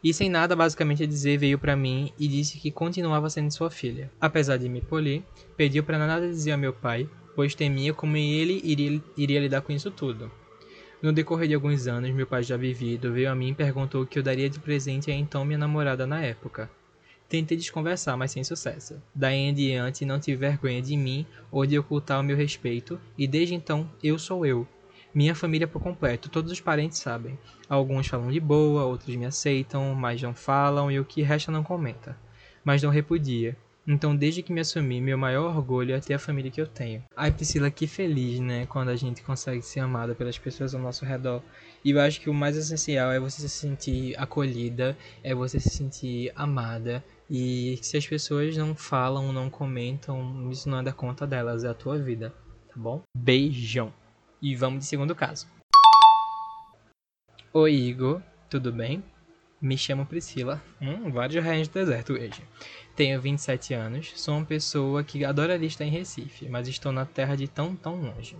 E 0.00 0.14
sem 0.14 0.30
nada 0.30 0.54
basicamente 0.54 1.02
a 1.02 1.06
dizer, 1.08 1.38
veio 1.38 1.58
para 1.58 1.74
mim 1.74 2.12
e 2.16 2.28
disse 2.28 2.56
que 2.56 2.70
continuava 2.70 3.28
sendo 3.28 3.50
sua 3.50 3.68
filha. 3.68 4.12
Apesar 4.20 4.58
de 4.58 4.68
me 4.68 4.80
polir, 4.80 5.24
pediu 5.56 5.82
para 5.82 5.98
nada 5.98 6.28
dizer 6.28 6.52
ao 6.52 6.58
meu 6.58 6.72
pai, 6.72 7.10
pois 7.34 7.52
temia 7.52 7.92
como 7.92 8.16
ele 8.16 8.60
iria, 8.62 9.02
iria 9.16 9.40
lidar 9.40 9.62
com 9.62 9.72
isso 9.72 9.90
tudo. 9.90 10.30
No 11.02 11.12
decorrer 11.12 11.48
de 11.48 11.54
alguns 11.56 11.88
anos, 11.88 12.12
meu 12.12 12.28
pai 12.28 12.44
já 12.44 12.56
vivido 12.56 13.12
veio 13.12 13.28
a 13.28 13.34
mim 13.34 13.48
e 13.48 13.54
perguntou 13.54 14.02
o 14.02 14.06
que 14.06 14.20
eu 14.20 14.22
daria 14.22 14.48
de 14.48 14.60
presente 14.60 15.10
a 15.10 15.14
então 15.14 15.44
minha 15.44 15.58
namorada 15.58 16.06
na 16.06 16.22
época. 16.22 16.70
Tentei 17.28 17.56
desconversar, 17.56 18.16
mas 18.16 18.30
sem 18.30 18.44
sucesso. 18.44 19.02
Daí 19.12 19.38
em 19.38 19.52
diante 19.52 20.04
não 20.04 20.20
tive 20.20 20.36
vergonha 20.36 20.80
de 20.80 20.96
mim 20.96 21.26
ou 21.50 21.66
de 21.66 21.76
ocultar 21.76 22.20
o 22.20 22.22
meu 22.22 22.36
respeito, 22.36 23.00
e 23.18 23.26
desde 23.26 23.56
então 23.56 23.90
eu 24.00 24.16
sou 24.16 24.46
eu. 24.46 24.68
Minha 25.14 25.34
família 25.34 25.68
por 25.68 25.80
completo, 25.80 26.28
todos 26.28 26.50
os 26.50 26.60
parentes 26.60 26.98
sabem. 26.98 27.38
Alguns 27.68 28.08
falam 28.08 28.32
de 28.32 28.40
boa, 28.40 28.84
outros 28.84 29.14
me 29.14 29.24
aceitam, 29.24 29.94
mas 29.94 30.20
não 30.20 30.34
falam 30.34 30.90
e 30.90 30.98
o 30.98 31.04
que 31.04 31.22
resta 31.22 31.52
não 31.52 31.62
comenta. 31.62 32.16
Mas 32.64 32.82
não 32.82 32.90
repudia. 32.90 33.56
Então, 33.86 34.16
desde 34.16 34.42
que 34.42 34.52
me 34.52 34.60
assumi, 34.60 35.00
meu 35.00 35.16
maior 35.16 35.54
orgulho 35.54 35.94
é 35.94 36.00
ter 36.00 36.14
a 36.14 36.18
família 36.18 36.50
que 36.50 36.60
eu 36.60 36.66
tenho. 36.66 37.04
Ai, 37.14 37.30
Priscila, 37.30 37.70
que 37.70 37.86
feliz, 37.86 38.40
né? 38.40 38.66
Quando 38.66 38.88
a 38.88 38.96
gente 38.96 39.22
consegue 39.22 39.62
ser 39.62 39.80
amada 39.80 40.14
pelas 40.14 40.38
pessoas 40.38 40.74
ao 40.74 40.80
nosso 40.80 41.04
redor. 41.04 41.42
E 41.84 41.90
eu 41.90 42.00
acho 42.00 42.20
que 42.20 42.30
o 42.30 42.34
mais 42.34 42.56
essencial 42.56 43.12
é 43.12 43.20
você 43.20 43.42
se 43.42 43.48
sentir 43.48 44.18
acolhida, 44.18 44.96
é 45.22 45.34
você 45.34 45.60
se 45.60 45.68
sentir 45.68 46.32
amada. 46.34 47.04
E 47.30 47.78
se 47.82 47.96
as 47.96 48.06
pessoas 48.06 48.56
não 48.56 48.74
falam, 48.74 49.32
não 49.32 49.48
comentam, 49.48 50.50
isso 50.50 50.68
não 50.68 50.78
é 50.78 50.82
da 50.82 50.92
conta 50.92 51.26
delas, 51.26 51.62
é 51.62 51.68
a 51.68 51.74
tua 51.74 51.98
vida, 51.98 52.34
tá 52.68 52.74
bom? 52.74 53.02
Beijão! 53.16 53.92
E 54.44 54.54
vamos 54.54 54.80
de 54.80 54.84
segundo 54.84 55.14
caso. 55.14 55.46
Oi, 57.50 57.72
Igor, 57.72 58.20
tudo 58.50 58.70
bem? 58.70 59.02
Me 59.58 59.78
chamo 59.78 60.04
Priscila. 60.04 60.62
Hum, 60.82 61.10
vários 61.10 61.42
reis 61.42 61.66
do 61.66 61.72
deserto 61.72 62.12
hoje. 62.12 62.42
Tenho 62.94 63.18
27 63.22 63.72
anos, 63.72 64.12
sou 64.20 64.36
uma 64.36 64.44
pessoa 64.44 65.02
que 65.02 65.24
adoraria 65.24 65.66
estar 65.66 65.86
em 65.86 65.90
Recife, 65.90 66.46
mas 66.46 66.68
estou 66.68 66.92
na 66.92 67.06
terra 67.06 67.36
de 67.36 67.48
tão, 67.48 67.74
tão 67.74 67.98
longe. 67.98 68.36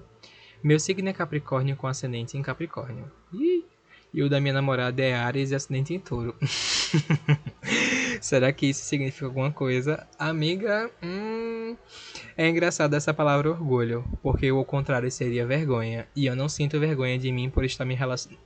Meu 0.62 0.78
signo 0.78 1.08
é 1.08 1.12
Capricórnio 1.14 1.74
com 1.74 1.86
ascendente 1.86 2.36
em 2.36 2.42
Capricórnio. 2.42 3.10
E 4.12 4.22
o 4.22 4.28
da 4.28 4.38
minha 4.42 4.52
namorada 4.52 5.02
é 5.02 5.14
Ares 5.14 5.52
e 5.52 5.54
ascendente 5.54 5.94
em 5.94 5.98
Touro. 5.98 6.36
Será 8.20 8.52
que 8.52 8.66
isso 8.66 8.84
significa 8.84 9.24
alguma 9.24 9.50
coisa? 9.50 10.06
Amiga, 10.18 10.90
hum... 11.02 11.33
É 12.36 12.48
engraçado 12.48 12.94
essa 12.94 13.14
palavra 13.14 13.48
orgulho, 13.48 14.04
porque 14.20 14.50
o 14.50 14.64
contrário 14.64 15.08
seria 15.08 15.46
vergonha, 15.46 16.08
e 16.16 16.26
eu 16.26 16.34
não 16.34 16.48
sinto 16.48 16.80
vergonha 16.80 17.16
de 17.16 17.30
mim 17.30 17.48
por 17.48 17.64
estar 17.64 17.86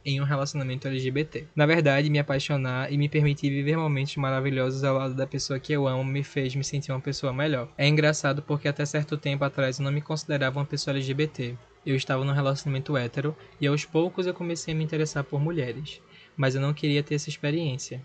em 0.04 0.20
um 0.20 0.24
relacionamento 0.24 0.86
LGBT. 0.86 1.46
Na 1.56 1.64
verdade, 1.64 2.10
me 2.10 2.18
apaixonar 2.18 2.92
e 2.92 2.98
me 2.98 3.08
permitir 3.08 3.48
viver 3.48 3.78
momentos 3.78 4.14
maravilhosos 4.16 4.84
ao 4.84 4.98
lado 4.98 5.14
da 5.14 5.26
pessoa 5.26 5.58
que 5.58 5.72
eu 5.72 5.88
amo 5.88 6.04
me 6.04 6.22
fez 6.22 6.54
me 6.54 6.62
sentir 6.62 6.92
uma 6.92 7.00
pessoa 7.00 7.32
melhor. 7.32 7.66
É 7.78 7.88
engraçado 7.88 8.42
porque 8.42 8.68
até 8.68 8.84
certo 8.84 9.16
tempo 9.16 9.42
atrás 9.42 9.78
eu 9.78 9.84
não 9.86 9.92
me 9.92 10.02
considerava 10.02 10.58
uma 10.58 10.66
pessoa 10.66 10.94
LGBT. 10.94 11.56
Eu 11.86 11.96
estava 11.96 12.22
num 12.26 12.32
relacionamento 12.32 12.94
hétero 12.94 13.34
e 13.58 13.66
aos 13.66 13.86
poucos 13.86 14.26
eu 14.26 14.34
comecei 14.34 14.74
a 14.74 14.76
me 14.76 14.84
interessar 14.84 15.24
por 15.24 15.40
mulheres, 15.40 16.02
mas 16.36 16.54
eu 16.54 16.60
não 16.60 16.74
queria 16.74 17.02
ter 17.02 17.14
essa 17.14 17.30
experiência. 17.30 18.04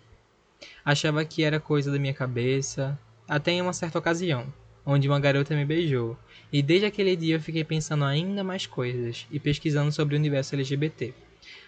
Achava 0.85 1.25
que 1.25 1.43
era 1.43 1.59
coisa 1.59 1.91
da 1.91 1.99
minha 1.99 2.13
cabeça, 2.13 2.97
até 3.27 3.51
em 3.51 3.61
uma 3.61 3.73
certa 3.73 3.99
ocasião 3.99 4.47
onde 4.85 5.07
uma 5.07 5.19
garota 5.19 5.55
me 5.55 5.65
beijou. 5.65 6.17
E 6.51 6.61
desde 6.61 6.85
aquele 6.85 7.15
dia 7.15 7.35
eu 7.35 7.41
fiquei 7.41 7.63
pensando 7.63 8.03
ainda 8.03 8.43
mais 8.43 8.65
coisas 8.65 9.25
e 9.31 9.39
pesquisando 9.39 9.91
sobre 9.91 10.15
o 10.15 10.19
universo 10.19 10.55
LGBT. 10.55 11.13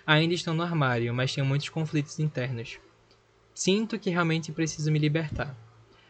Ainda 0.05 0.33
estou 0.33 0.53
no 0.53 0.63
armário, 0.63 1.13
mas 1.13 1.33
tenho 1.33 1.45
muitos 1.45 1.69
conflitos 1.69 2.19
internos. 2.19 2.79
Sinto 3.53 3.97
que 3.97 4.09
realmente 4.09 4.51
preciso 4.51 4.91
me 4.91 4.99
libertar. 4.99 5.55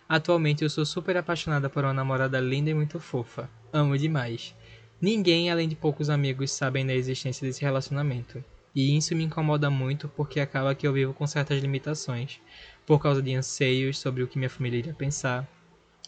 Atualmente 0.07 0.63
eu 0.63 0.69
sou 0.69 0.85
super 0.85 1.17
apaixonada 1.17 1.69
por 1.69 1.83
uma 1.83 1.93
namorada 1.93 2.39
linda 2.39 2.69
e 2.69 2.73
muito 2.73 2.99
fofa. 2.99 3.49
Amo 3.71 3.97
demais. 3.97 4.55
Ninguém, 5.01 5.49
além 5.49 5.67
de 5.67 5.75
poucos 5.75 6.09
amigos, 6.09 6.51
sabem 6.51 6.85
da 6.85 6.93
existência 6.93 7.45
desse 7.45 7.61
relacionamento. 7.61 8.43
E 8.75 8.95
isso 8.97 9.15
me 9.15 9.23
incomoda 9.23 9.69
muito 9.69 10.07
porque 10.09 10.39
acaba 10.39 10.75
que 10.75 10.85
eu 10.85 10.91
vivo 10.91 11.13
com 11.13 11.25
certas 11.25 11.61
limitações, 11.61 12.41
por 12.85 12.99
causa 12.99 13.21
de 13.21 13.33
anseios 13.33 13.97
sobre 13.97 14.21
o 14.21 14.27
que 14.27 14.37
minha 14.37 14.49
família 14.49 14.79
iria 14.79 14.93
pensar. 14.93 15.47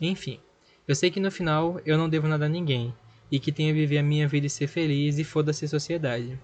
Enfim, 0.02 0.40
eu 0.88 0.96
sei 0.96 1.12
que 1.12 1.20
no 1.20 1.30
final 1.30 1.82
eu 1.86 1.98
não 1.98 2.08
devo 2.08 2.28
nada 2.28 2.46
a 2.46 2.50
ninguém, 2.50 2.94
e 3.32 3.40
que 3.40 3.52
tenho 3.52 3.72
a 3.72 3.74
viver 3.74 3.98
a 3.98 4.04
minha 4.04 4.28
vida 4.28 4.48
e 4.48 4.50
ser 4.50 4.68
feliz 4.68 5.18
e 5.18 5.24
foda-se 5.24 5.66
a 5.66 5.68
sociedade. 5.68 6.40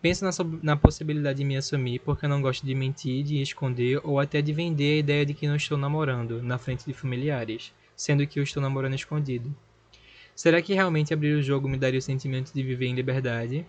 Penso 0.00 0.24
na, 0.24 0.30
na, 0.62 0.76
possibilidade 0.76 1.38
de 1.38 1.44
me 1.44 1.56
assumir 1.56 2.00
porque 2.00 2.24
eu 2.24 2.28
não 2.28 2.42
gosto 2.42 2.66
de 2.66 2.74
mentir, 2.74 3.22
de 3.22 3.40
esconder 3.40 4.00
ou 4.02 4.18
até 4.18 4.42
de 4.42 4.52
vender 4.52 4.94
a 4.94 4.98
ideia 4.98 5.26
de 5.26 5.32
que 5.32 5.46
não 5.46 5.54
estou 5.54 5.78
namorando 5.78 6.42
na 6.42 6.58
frente 6.58 6.84
de 6.84 6.92
familiares, 6.92 7.72
sendo 7.94 8.26
que 8.26 8.40
eu 8.40 8.42
estou 8.42 8.60
namorando 8.60 8.94
escondido. 8.94 9.54
Será 10.34 10.60
que 10.60 10.74
realmente 10.74 11.14
abrir 11.14 11.34
o 11.34 11.42
jogo 11.42 11.68
me 11.68 11.76
daria 11.76 11.98
o 11.98 12.02
sentimento 12.02 12.52
de 12.52 12.62
viver 12.62 12.86
em 12.86 12.94
liberdade? 12.94 13.64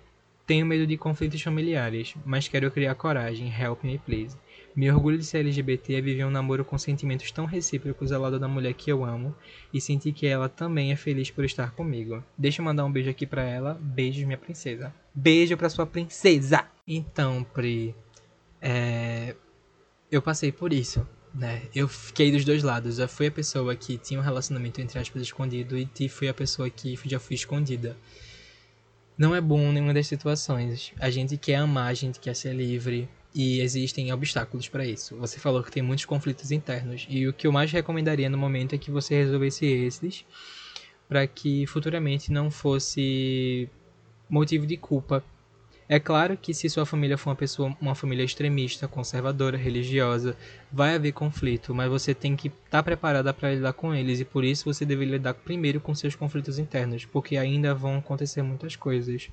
Tenho 0.48 0.65
medo 0.65 0.88
de 0.88 0.98
conflitos 0.98 1.41
familiares, 1.41 2.15
mas 2.25 2.48
quero 2.48 2.72
criar 2.72 2.96
coragem. 2.96 3.53
Help 3.53 3.84
me, 3.84 4.00
please. 4.00 4.36
Me 4.75 4.92
orgulho 4.92 5.20
de 5.20 5.25
ser 5.25 5.39
LGBT 5.39 5.96
é 5.96 6.01
viver 6.01 6.25
um 6.25 6.32
namoro 6.32 6.65
com 6.65 6.77
sentimentos 6.77 7.32
tão 7.32 7.46
recíprocos 7.46 8.12
ao 8.12 8.22
lado 8.22 8.39
da 8.39 8.48
mulher 8.48 8.74
que 8.74 8.92
eu 8.92 9.06
amo 9.06 9.36
e 9.72 9.80
sentir 9.80 10.13
que 10.13 10.25
ela 10.25 10.50
também 10.50 10.92
é 10.92 10.96
feliz 10.96 11.30
por 11.30 11.46
estar 11.46 11.72
comigo. 11.72 12.24
Deixa 12.36 12.60
eu 12.60 12.65
mandar 12.65 12.84
um 12.84 12.92
beijo 12.92 13.10
aqui 13.10 13.27
pra 13.27 13.44
ela. 13.44 13.80
Beijos, 13.80 14.24
minha 14.24 14.38
princesa. 14.38 14.94
Beijo 15.13 15.56
pra 15.56 15.70
sua 15.70 15.86
princesa! 15.86 16.65
Então, 16.88 17.44
Pri, 17.44 17.96
é... 18.60 19.36
eu 20.12 20.24
passei 20.24 20.51
por 20.51 20.74
isso, 20.74 21.08
né? 21.34 21.62
Eu 21.75 21.88
fiquei 21.88 22.32
dos 22.32 22.44
dois 22.44 22.63
lados. 22.63 22.98
Eu 22.98 23.08
fui 23.08 23.27
a 23.27 23.32
pessoa 23.32 23.75
que 23.75 24.00
tinha 24.00 24.20
um 24.20 24.24
relacionamento, 24.24 24.82
entre 24.82 24.98
aspas, 24.98 25.22
escondido 25.22 25.77
e 25.77 26.10
fui 26.10 26.27
a 26.27 26.34
pessoa 26.34 26.68
que 26.68 26.98
já 27.06 27.20
fui 27.20 27.36
escondida. 27.36 27.96
Não 29.15 29.36
é 29.36 29.39
bom 29.39 29.72
nenhuma 29.72 29.94
das 29.94 30.08
situações. 30.08 30.92
A 31.00 31.12
gente 31.12 31.38
quer 31.38 31.56
amar, 31.58 31.88
a 31.88 31.94
gente 31.94 32.20
quer 32.20 32.36
ser 32.36 32.53
livre, 32.53 33.08
e 33.34 33.60
existem 33.62 34.12
obstáculos 34.13 34.68
para 34.68 34.86
isso. 34.86 35.16
Você 35.18 35.40
falou 35.40 35.63
que 35.63 35.72
tem 35.72 35.82
muitos 35.82 36.06
conflitos 36.06 36.52
internos 36.52 37.08
e 37.10 37.28
o 37.28 37.34
que 37.34 37.48
eu 37.48 37.52
mais 37.52 37.72
recomendaria 37.72 38.30
no 38.30 38.38
momento 38.38 38.75
é 38.75 38.78
que 38.78 38.92
você 38.92 39.16
resolvesse 39.16 39.66
esses 39.66 40.25
para 41.08 41.25
que 41.28 41.66
futuramente 41.68 42.32
não 42.32 42.50
fosse 42.50 43.70
motivo 44.30 44.66
de 44.66 44.78
culpa. 44.78 45.24
É 45.88 46.00
claro 46.00 46.38
que 46.38 46.54
se 46.54 46.70
sua 46.70 46.86
família 46.86 47.18
for 47.18 47.30
uma 47.30 47.36
pessoa, 47.36 47.75
uma 47.80 47.94
família 47.94 48.24
extremista, 48.24 48.88
conservadora, 48.88 49.58
religiosa, 49.58 50.36
vai 50.72 50.96
haver 50.96 51.12
conflito, 51.12 51.75
mas 51.75 51.90
você 51.90 52.13
tem 52.16 52.36
que 52.36 52.48
estar 52.48 52.58
tá 52.70 52.84
preparada 52.84 53.34
para 53.34 53.54
lidar 53.54 53.74
com 53.74 53.94
eles 53.94 54.20
e 54.20 54.25
por 54.25 54.44
isso 54.44 54.66
você 54.66 54.86
deveria 54.86 55.18
lidar 55.18 55.34
primeiro 55.34 55.80
com 55.82 55.94
seus 55.94 56.16
conflitos 56.16 56.58
internos, 56.58 57.06
porque 57.06 57.36
ainda 57.36 57.75
vão 57.75 57.98
acontecer 57.98 58.42
muitas 58.42 58.75
coisas. 58.75 59.30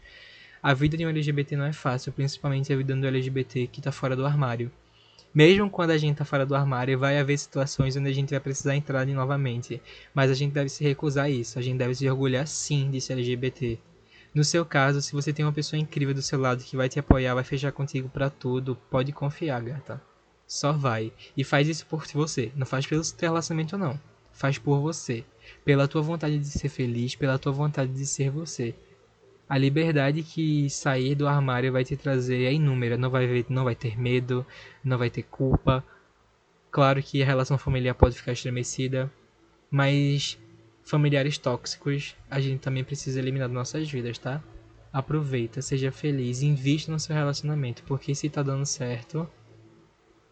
A 0.63 0.75
vida 0.75 0.97
de 0.97 1.07
um 1.07 1.09
LGBT 1.09 1.57
não 1.57 1.65
é 1.65 1.73
fácil, 1.73 2.13
principalmente 2.13 2.71
a 2.71 2.77
vida 2.77 2.95
do 2.95 3.07
LGBT 3.07 3.67
que 3.67 3.81
está 3.81 3.91
fora 3.91 4.15
do 4.15 4.27
armário. 4.27 4.71
Mesmo 5.33 5.71
quando 5.71 5.91
a 5.91 5.97
gente 5.97 6.13
está 6.13 6.25
fora 6.25 6.45
do 6.45 6.55
armário, 6.55 6.99
vai 6.99 7.19
haver 7.19 7.39
situações 7.39 7.97
onde 7.97 8.11
a 8.11 8.13
gente 8.13 8.31
vai 8.31 8.41
precisar 8.41 8.77
entrar 8.77 9.07
novamente, 9.07 9.81
mas 10.13 10.31
a 10.31 10.35
gente 10.35 10.53
deve 10.53 10.69
se 10.69 10.85
recusar 10.85 11.27
a 11.27 11.31
isso, 11.31 11.59
a 11.59 11.63
gente 11.63 11.79
deve 11.79 11.95
se 11.95 12.09
orgulhar 12.11 12.47
sim 12.47 12.91
de 12.91 13.01
ser 13.01 13.15
LGBT. 13.15 13.79
No 14.35 14.45
seu 14.45 14.65
caso, 14.67 15.01
se 15.01 15.13
você 15.13 15.33
tem 15.33 15.45
uma 15.45 15.53
pessoa 15.53 15.81
incrível 15.81 16.15
do 16.15 16.21
seu 16.21 16.39
lado 16.39 16.63
que 16.63 16.77
vai 16.77 16.89
te 16.89 16.99
apoiar, 16.99 17.35
vai 17.35 17.45
fechar 17.45 17.73
contigo 17.73 18.09
para 18.09 18.29
tudo, 18.29 18.77
pode 18.91 19.13
confiar, 19.13 19.63
gata. 19.63 20.01
Só 20.47 20.73
vai. 20.73 21.13
E 21.37 21.43
faz 21.43 21.69
isso 21.69 21.87
por 21.87 22.05
você. 22.13 22.53
Não 22.55 22.67
faz 22.67 22.87
pelo 22.87 23.03
seu 23.03 23.17
relacionamento, 23.21 23.79
não. 23.79 23.99
Faz 24.33 24.59
por 24.59 24.81
você. 24.81 25.25
Pela 25.65 25.89
tua 25.89 26.03
vontade 26.03 26.39
de 26.39 26.47
ser 26.47 26.69
feliz, 26.69 27.15
pela 27.15 27.39
tua 27.39 27.53
vontade 27.53 27.93
de 27.93 28.05
ser 28.05 28.31
você. 28.31 28.75
A 29.51 29.59
liberdade 29.59 30.23
que 30.23 30.71
sair 30.71 31.17
do 31.17 31.27
armário 31.27 31.73
vai 31.73 31.85
te 31.85 31.97
trazer 31.97 32.45
é 32.45 32.53
inúmera. 32.53 32.97
Não 32.97 33.11
vai, 33.11 33.45
não 33.49 33.65
vai 33.65 33.75
ter 33.75 33.99
medo, 33.99 34.47
não 34.85 34.97
vai 34.97 35.11
ter 35.11 35.25
culpa. 35.25 35.85
Claro 36.71 37.03
que 37.03 37.21
a 37.21 37.27
relação 37.27 37.59
familiar 37.59 37.97
pode 37.97 38.15
ficar 38.15 38.31
estremecida, 38.31 39.13
mas 39.69 40.39
familiares 40.85 41.37
tóxicos 41.37 42.15
a 42.31 42.39
gente 42.41 42.61
também 42.61 42.85
precisa 42.85 43.19
eliminar 43.19 43.49
das 43.49 43.55
nossas 43.57 43.91
vidas, 43.91 44.19
tá? 44.19 44.41
Aproveita, 44.93 45.61
seja 45.61 45.91
feliz, 45.91 46.43
invista 46.43 46.93
no 46.93 47.01
seu 47.01 47.17
relacionamento, 47.17 47.83
porque 47.83 48.15
se 48.15 48.31
tá 48.31 48.45
dando 48.45 48.65
certo, 48.65 49.29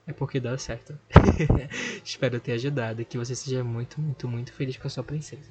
é 0.07 0.13
porque 0.13 0.39
dá 0.39 0.57
certo. 0.57 0.97
Espero 2.05 2.39
ter 2.39 2.53
ajudado, 2.53 3.05
que 3.05 3.19
você 3.19 3.35
seja 3.35 3.65
muito, 3.65 4.01
muito, 4.01 4.29
muito 4.29 4.53
feliz 4.53 4.77
com 4.77 4.87
a 4.87 4.91
sua 4.91 5.03
princesa. 5.03 5.51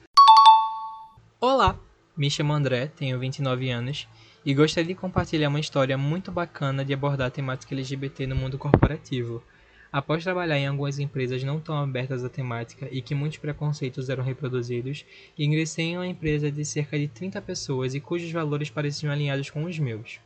Olá! 1.42 1.87
Me 2.18 2.32
chamo 2.32 2.52
André, 2.52 2.88
tenho 2.88 3.20
29 3.20 3.70
anos 3.70 4.08
e 4.44 4.52
gostaria 4.52 4.88
de 4.88 5.00
compartilhar 5.00 5.50
uma 5.50 5.60
história 5.60 5.96
muito 6.00 6.32
bacana 6.32 6.84
de 6.84 6.92
abordar 6.92 7.28
a 7.28 7.30
temática 7.30 7.76
LGBT 7.76 8.26
no 8.26 8.36
mundo 8.36 8.58
corporativo. 8.58 9.44
Após 9.92 10.24
trabalhar 10.24 10.58
em 10.58 10.66
algumas 10.66 10.98
empresas 10.98 11.44
não 11.44 11.60
tão 11.60 11.78
abertas 11.78 12.26
à 12.26 12.30
temática 12.30 12.88
e 12.92 13.04
que 13.04 13.14
muitos 13.14 13.38
preconceitos 13.38 14.10
eram 14.10 14.24
reproduzidos, 14.24 15.06
ingressei 15.38 15.86
em 15.86 15.98
uma 15.98 16.08
empresa 16.08 16.52
de 16.52 16.66
cerca 16.66 16.98
de 16.98 17.08
30 17.08 17.40
pessoas 17.40 17.94
e 17.94 18.00
cujos 18.00 18.32
valores 18.32 18.72
pareciam 18.72 19.14
alinhados 19.14 19.52
com 19.52 19.66
os 19.66 19.78
meus. 19.78 20.20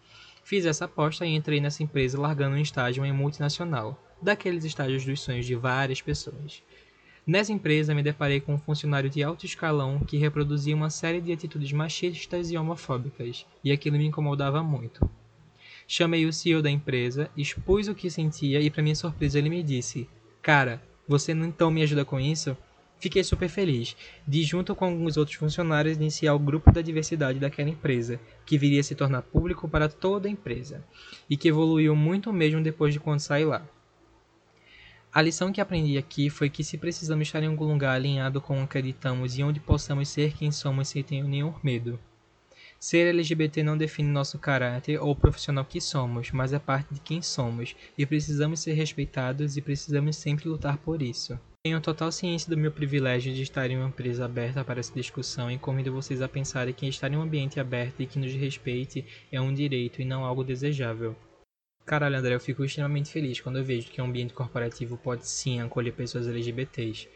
Fiz 0.45 0.65
essa 0.65 0.85
aposta 0.85 1.25
e 1.25 1.35
entrei 1.35 1.59
nessa 1.59 1.83
empresa 1.83 2.17
largando 2.17 2.55
um 2.55 2.61
estágio 2.61 3.05
em 3.05 3.11
multinacional, 3.11 4.01
daqueles 4.21 4.63
estágios 4.63 5.03
dos 5.03 5.19
sonhos 5.19 5.45
de 5.45 5.55
várias 5.55 6.01
pessoas. 6.01 6.63
Nessa 7.25 7.53
empresa 7.53 7.93
me 7.93 8.01
deparei 8.01 8.41
com 8.41 8.55
um 8.55 8.59
funcionário 8.59 9.09
de 9.09 9.21
alto 9.21 9.45
escalão 9.45 9.99
que 9.99 10.17
reproduzia 10.17 10.75
uma 10.75 10.89
série 10.89 11.21
de 11.21 11.31
atitudes 11.31 11.71
machistas 11.71 12.49
e 12.49 12.57
homofóbicas, 12.57 13.45
e 13.63 13.71
aquilo 13.71 13.97
me 13.97 14.07
incomodava 14.07 14.63
muito. 14.63 15.07
Chamei 15.87 16.25
o 16.25 16.33
CEO 16.33 16.63
da 16.63 16.69
empresa, 16.69 17.29
expus 17.37 17.87
o 17.87 17.93
que 17.93 18.09
sentia 18.09 18.59
e, 18.59 18.71
para 18.71 18.81
minha 18.81 18.95
surpresa, 18.95 19.37
ele 19.37 19.49
me 19.49 19.61
disse: 19.61 20.09
Cara, 20.41 20.81
você 21.07 21.31
então 21.33 21.69
me 21.69 21.83
ajuda 21.83 22.03
com 22.03 22.19
isso? 22.19 22.57
Fiquei 22.99 23.23
super 23.23 23.49
feliz 23.49 23.95
de, 24.27 24.41
junto 24.43 24.75
com 24.75 24.85
alguns 24.85 25.15
outros 25.15 25.37
funcionários, 25.37 25.97
iniciar 25.97 26.33
o 26.33 26.39
grupo 26.39 26.71
da 26.71 26.81
diversidade 26.81 27.39
daquela 27.39 27.69
empresa, 27.69 28.19
que 28.45 28.57
viria 28.57 28.79
a 28.79 28.83
se 28.83 28.95
tornar 28.95 29.21
público 29.21 29.67
para 29.67 29.89
toda 29.89 30.27
a 30.27 30.31
empresa, 30.31 30.83
e 31.29 31.37
que 31.37 31.49
evoluiu 31.49 31.95
muito 31.95 32.33
mesmo 32.33 32.61
depois 32.61 32.93
de 32.93 32.99
quando 32.99 33.19
saí 33.19 33.45
lá. 33.45 33.63
A 35.13 35.21
lição 35.21 35.51
que 35.51 35.59
aprendi 35.59 35.97
aqui 35.97 36.29
foi 36.29 36.49
que 36.49 36.63
se 36.63 36.77
precisamos 36.77 37.27
estar 37.27 37.43
em 37.43 37.47
algum 37.47 37.65
lugar 37.65 37.95
alinhado 37.95 38.39
com 38.39 38.53
o 38.53 38.57
que 38.59 38.63
acreditamos 38.63 39.37
e 39.37 39.43
onde 39.43 39.59
possamos 39.59 40.07
ser 40.07 40.31
quem 40.31 40.53
somos 40.53 40.87
sem 40.87 41.03
ter 41.03 41.21
nenhum 41.21 41.53
medo. 41.61 41.99
Ser 42.79 43.07
LGBT 43.07 43.61
não 43.61 43.77
define 43.77 44.07
nosso 44.07 44.39
caráter 44.39 44.97
ou 45.01 45.13
profissional 45.13 45.65
que 45.65 45.81
somos, 45.81 46.31
mas 46.31 46.53
é 46.53 46.59
parte 46.59 46.93
de 46.93 47.01
quem 47.01 47.21
somos, 47.21 47.75
e 47.97 48.05
precisamos 48.05 48.61
ser 48.61 48.71
respeitados 48.71 49.57
e 49.57 49.61
precisamos 49.61 50.15
sempre 50.15 50.47
lutar 50.47 50.77
por 50.77 51.01
isso. 51.01 51.37
Tenho 51.61 51.81
total 51.81 52.09
ciência 52.09 52.49
do 52.49 52.57
meu 52.57 52.71
privilégio 52.71 53.33
de 53.33 53.41
estar 53.41 53.69
em 53.69 53.77
uma 53.77 53.89
empresa 53.89 54.23
aberta 54.23 54.63
para 54.63 54.79
essa 54.79 54.93
discussão 54.93 55.51
e 55.51 55.57
convido 55.57 55.91
vocês 55.91 56.21
a 56.21 56.29
pensarem 56.29 56.73
que 56.73 56.87
estar 56.87 57.11
em 57.11 57.17
um 57.17 57.21
ambiente 57.21 57.59
aberto 57.59 58.01
e 58.01 58.07
que 58.07 58.17
nos 58.17 58.33
respeite 58.33 59.05
é 59.29 59.41
um 59.41 59.53
direito 59.53 60.01
e 60.01 60.05
não 60.05 60.23
algo 60.23 60.41
desejável. 60.41 61.17
Caralho, 61.85 62.17
André, 62.17 62.35
eu 62.35 62.39
fico 62.39 62.63
extremamente 62.63 63.11
feliz 63.11 63.41
quando 63.41 63.57
eu 63.57 63.63
vejo 63.63 63.89
que 63.89 64.01
um 64.01 64.05
ambiente 64.05 64.33
corporativo 64.33 64.97
pode 64.97 65.27
sim 65.27 65.59
acolher 65.59 65.91
pessoas 65.93 66.27
LGBTs, 66.27 67.09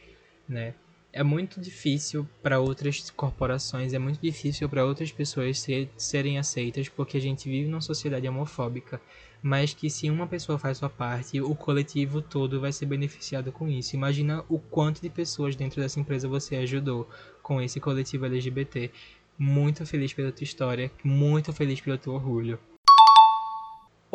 né? 0.50 0.74
É 1.14 1.24
muito 1.24 1.62
difícil 1.62 2.28
para 2.44 2.60
outras 2.60 3.10
corporações, 3.10 3.94
é 3.94 4.00
muito 4.00 4.20
difícil 4.20 4.68
para 4.68 4.84
outras 4.84 5.14
pessoas 5.14 5.60
ser, 5.60 5.90
serem 5.96 6.38
aceitas 6.38 6.90
porque 6.90 7.16
a 7.16 7.22
gente 7.22 7.48
vive 7.48 7.70
numa 7.70 7.80
sociedade 7.80 8.28
homofóbica, 8.28 9.00
mas 9.42 9.74
que 9.74 9.90
se 9.90 10.10
uma 10.10 10.28
pessoa 10.28 10.60
faz 10.60 10.80
sua 10.80 10.90
parte, 10.90 11.40
o 11.40 11.56
coletivo 11.56 12.22
todo 12.22 12.60
vai 12.60 12.74
ser 12.74 12.88
beneficiado 12.88 13.50
com 13.54 13.70
isso. 13.70 13.96
Imagina 13.96 14.44
o 14.50 14.60
quanto 14.60 15.02
de 15.02 15.10
pessoas 15.10 15.56
dentro 15.56 15.80
dessa 15.80 16.02
empresa 16.02 16.28
você 16.28 16.58
ajudou 16.58 17.08
com 17.42 17.62
esse 17.62 17.80
coletivo 17.80 18.26
LGBT. 18.26 18.92
Muito 19.38 19.86
feliz 19.86 20.12
pela 20.12 20.34
tua 20.34 20.44
história, 20.44 20.92
muito 21.02 21.54
feliz 21.54 21.80
pelo 21.80 21.98
teu 21.98 22.14
orgulho. 22.14 22.60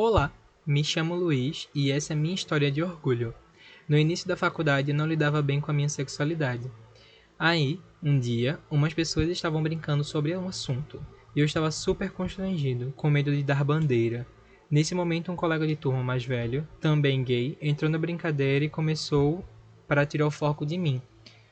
Olá, 0.03 0.33
me 0.67 0.83
chamo 0.83 1.15
Luiz 1.15 1.69
e 1.75 1.93
essa 1.93 2.15
é 2.15 2.17
minha 2.17 2.35
história 2.35 2.71
de 2.71 2.83
orgulho. 2.83 3.35
No 3.87 3.99
início 3.99 4.27
da 4.27 4.35
faculdade 4.35 4.91
eu 4.91 4.97
não 4.97 5.07
lidava 5.07 5.43
bem 5.43 5.61
com 5.61 5.71
a 5.71 5.75
minha 5.75 5.91
sexualidade. 5.91 6.71
Aí, 7.39 7.79
um 8.03 8.19
dia, 8.19 8.59
umas 8.71 8.95
pessoas 8.95 9.29
estavam 9.29 9.63
brincando 9.63 10.03
sobre 10.03 10.35
um 10.35 10.49
assunto 10.49 11.05
e 11.37 11.41
eu 11.41 11.45
estava 11.45 11.71
super 11.71 12.11
constrangido, 12.13 12.95
com 12.97 13.11
medo 13.11 13.31
de 13.31 13.43
dar 13.43 13.63
bandeira. 13.63 14.27
Nesse 14.71 14.95
momento, 14.95 15.31
um 15.31 15.37
colega 15.37 15.67
de 15.67 15.77
turma 15.77 16.03
mais 16.03 16.25
velho, 16.25 16.67
também 16.81 17.23
gay, 17.23 17.59
entrou 17.61 17.91
na 17.91 17.99
brincadeira 17.99 18.65
e 18.65 18.71
começou 18.71 19.45
para 19.87 20.07
tirar 20.07 20.27
o 20.27 20.31
foco 20.31 20.65
de 20.65 20.79
mim, 20.79 21.03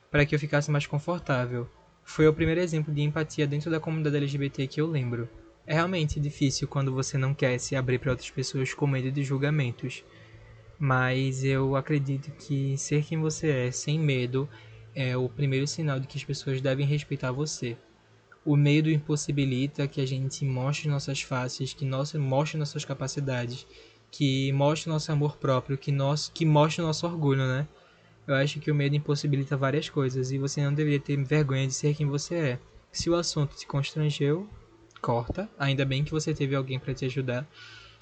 para 0.09 0.25
que 0.25 0.33
eu 0.33 0.39
ficasse 0.39 0.71
mais 0.71 0.87
confortável. 0.87 1.69
Foi 2.03 2.27
o 2.27 2.33
primeiro 2.33 2.61
exemplo 2.61 2.91
de 2.91 3.03
empatia 3.03 3.45
dentro 3.45 3.69
da 3.69 3.79
comunidade 3.79 4.17
LGBT 4.17 4.65
que 4.65 4.81
eu 4.81 4.87
lembro. 4.87 5.29
É 5.69 5.75
realmente 5.75 6.19
difícil 6.19 6.67
quando 6.67 6.91
você 6.91 7.15
não 7.15 7.31
quer 7.31 7.59
se 7.59 7.75
abrir 7.75 7.99
para 7.99 8.09
outras 8.09 8.31
pessoas 8.31 8.73
com 8.73 8.87
medo 8.87 9.11
de 9.11 9.23
julgamentos. 9.23 10.03
Mas 10.79 11.43
eu 11.43 11.75
acredito 11.75 12.31
que 12.31 12.75
ser 12.75 13.03
quem 13.03 13.19
você 13.19 13.51
é, 13.51 13.71
sem 13.71 13.99
medo, 13.99 14.49
é 14.95 15.15
o 15.15 15.29
primeiro 15.29 15.67
sinal 15.67 15.99
de 15.99 16.07
que 16.07 16.17
as 16.17 16.23
pessoas 16.23 16.59
devem 16.59 16.87
respeitar 16.87 17.31
você. 17.31 17.77
O 18.43 18.55
medo 18.55 18.89
impossibilita 18.89 19.87
que 19.87 20.01
a 20.01 20.07
gente 20.07 20.43
mostre 20.43 20.89
nossas 20.89 21.21
faces, 21.21 21.71
que 21.71 21.85
nossa, 21.85 22.17
mostre 22.17 22.57
nossas 22.57 22.83
capacidades, 22.83 23.67
que 24.09 24.51
mostre 24.53 24.89
nosso 24.89 25.11
amor 25.11 25.37
próprio, 25.37 25.77
que, 25.77 25.91
nosso, 25.91 26.31
que 26.31 26.45
mostre 26.45 26.81
nosso 26.81 27.05
orgulho, 27.05 27.45
né? 27.45 27.67
Eu 28.25 28.33
acho 28.33 28.59
que 28.59 28.71
o 28.71 28.75
medo 28.75 28.95
impossibilita 28.95 29.55
várias 29.55 29.87
coisas 29.87 30.31
e 30.31 30.39
você 30.39 30.63
não 30.63 30.73
deveria 30.73 30.99
ter 30.99 31.15
vergonha 31.23 31.67
de 31.67 31.75
ser 31.75 31.93
quem 31.93 32.07
você 32.07 32.35
é. 32.35 32.59
Se 32.91 33.07
o 33.07 33.15
assunto 33.15 33.55
te 33.55 33.67
constrangeu, 33.67 34.49
corta. 35.01 35.49
Ainda 35.57 35.85
bem 35.85 36.03
que 36.03 36.11
você 36.11 36.33
teve 36.33 36.55
alguém 36.55 36.79
para 36.79 36.93
te 36.93 37.05
ajudar. 37.05 37.47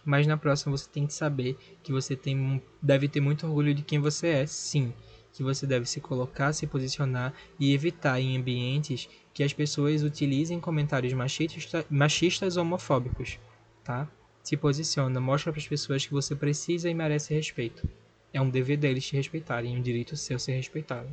Mas 0.03 0.25
na 0.25 0.37
próxima 0.37 0.75
você 0.75 0.89
tem 0.89 1.05
que 1.05 1.13
saber 1.13 1.57
que 1.83 1.91
você 1.91 2.15
tem, 2.15 2.61
deve 2.81 3.07
ter 3.07 3.19
muito 3.19 3.45
orgulho 3.45 3.73
de 3.73 3.81
quem 3.81 3.99
você 3.99 4.27
é, 4.27 4.45
sim. 4.45 4.93
Que 5.33 5.43
você 5.43 5.67
deve 5.67 5.85
se 5.85 5.99
colocar, 5.99 6.53
se 6.53 6.65
posicionar 6.65 7.33
e 7.59 7.73
evitar 7.73 8.19
em 8.19 8.37
ambientes 8.37 9.09
que 9.33 9.43
as 9.43 9.53
pessoas 9.53 10.03
utilizem 10.03 10.59
comentários 10.59 11.13
machistas, 11.13 11.85
machistas 11.89 12.57
ou 12.57 12.63
homofóbicos, 12.63 13.37
tá? 13.83 14.07
Se 14.41 14.55
posiciona, 14.55 15.19
mostra 15.19 15.51
para 15.51 15.59
as 15.59 15.67
pessoas 15.67 16.05
que 16.05 16.13
você 16.13 16.35
precisa 16.35 16.89
e 16.89 16.93
merece 16.93 17.33
respeito. 17.33 17.87
É 18.33 18.41
um 18.41 18.49
dever 18.49 18.77
deles 18.77 19.05
te 19.05 19.15
respeitarem, 19.15 19.77
um 19.77 19.81
direito 19.81 20.15
seu 20.15 20.39
ser 20.39 20.53
respeitado. 20.53 21.09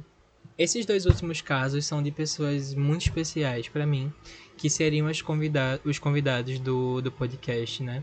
Esses 0.56 0.86
dois 0.86 1.04
últimos 1.04 1.40
casos 1.40 1.84
são 1.84 2.02
de 2.02 2.10
pessoas 2.10 2.74
muito 2.74 3.02
especiais 3.02 3.68
para 3.68 3.84
mim, 3.84 4.12
que 4.56 4.70
seriam 4.70 5.10
convida 5.24 5.80
os 5.84 5.98
convidados 5.98 6.60
do, 6.60 7.00
do 7.00 7.10
podcast, 7.10 7.82
né? 7.82 8.02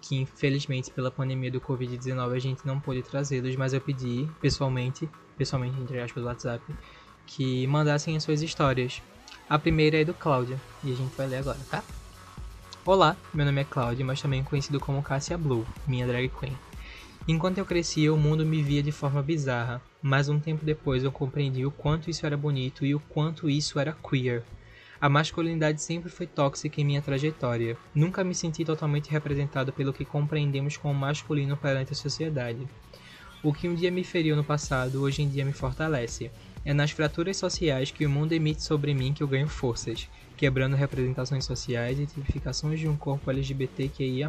Que 0.00 0.16
infelizmente 0.16 0.90
pela 0.90 1.10
pandemia 1.10 1.50
do 1.50 1.60
Covid-19 1.60 2.34
a 2.34 2.38
gente 2.38 2.66
não 2.66 2.80
pôde 2.80 3.02
trazê-los, 3.02 3.54
mas 3.56 3.74
eu 3.74 3.80
pedi 3.80 4.26
pessoalmente, 4.40 5.08
pessoalmente 5.36 5.78
entre 5.80 6.00
aspas 6.00 6.22
do 6.22 6.28
WhatsApp, 6.28 6.64
que 7.26 7.66
mandassem 7.66 8.16
as 8.16 8.22
suas 8.22 8.40
histórias. 8.40 9.02
A 9.48 9.58
primeira 9.58 10.00
é 10.00 10.04
do 10.04 10.14
Cláudia, 10.14 10.58
e 10.82 10.92
a 10.92 10.94
gente 10.94 11.14
vai 11.14 11.26
ler 11.26 11.36
agora, 11.36 11.58
tá? 11.70 11.84
Olá, 12.86 13.16
meu 13.34 13.44
nome 13.44 13.60
é 13.60 13.64
Cláudia, 13.64 14.04
mas 14.04 14.20
também 14.20 14.42
conhecido 14.42 14.80
como 14.80 15.02
Cassia 15.02 15.36
Blue, 15.36 15.66
minha 15.86 16.06
drag 16.06 16.28
queen. 16.30 16.56
Enquanto 17.28 17.58
eu 17.58 17.64
crescia, 17.64 18.12
o 18.12 18.16
mundo 18.16 18.44
me 18.44 18.60
via 18.60 18.82
de 18.82 18.90
forma 18.90 19.22
bizarra, 19.22 19.80
mas 20.02 20.28
um 20.28 20.40
tempo 20.40 20.64
depois 20.64 21.04
eu 21.04 21.12
compreendi 21.12 21.64
o 21.64 21.70
quanto 21.70 22.10
isso 22.10 22.26
era 22.26 22.36
bonito 22.36 22.84
e 22.84 22.96
o 22.96 23.00
quanto 23.00 23.48
isso 23.48 23.78
era 23.78 23.92
queer. 23.92 24.42
A 25.00 25.08
masculinidade 25.08 25.80
sempre 25.80 26.10
foi 26.10 26.26
tóxica 26.26 26.80
em 26.80 26.84
minha 26.84 27.00
trajetória. 27.00 27.76
Nunca 27.94 28.24
me 28.24 28.34
senti 28.34 28.64
totalmente 28.64 29.10
representado 29.10 29.72
pelo 29.72 29.92
que 29.92 30.04
compreendemos 30.04 30.76
como 30.76 30.94
masculino 30.94 31.56
perante 31.56 31.92
a 31.92 31.96
sociedade. 31.96 32.66
O 33.40 33.52
que 33.52 33.68
um 33.68 33.74
dia 33.74 33.90
me 33.90 34.02
feriu 34.02 34.34
no 34.34 34.44
passado, 34.44 35.00
hoje 35.00 35.22
em 35.22 35.28
dia 35.28 35.44
me 35.44 35.52
fortalece. 35.52 36.30
É 36.64 36.72
nas 36.72 36.90
fraturas 36.90 37.36
sociais 37.36 37.90
que 37.92 38.06
o 38.06 38.10
mundo 38.10 38.32
emite 38.32 38.62
sobre 38.62 38.94
mim 38.94 39.12
que 39.12 39.22
eu 39.22 39.28
ganho 39.28 39.48
forças, 39.48 40.08
quebrando 40.36 40.76
representações 40.76 41.44
sociais 41.44 41.98
e 42.00 42.06
tipificações 42.06 42.80
de 42.80 42.88
um 42.88 42.96
corpo 42.96 43.30
LGBTQIA+ 43.30 44.28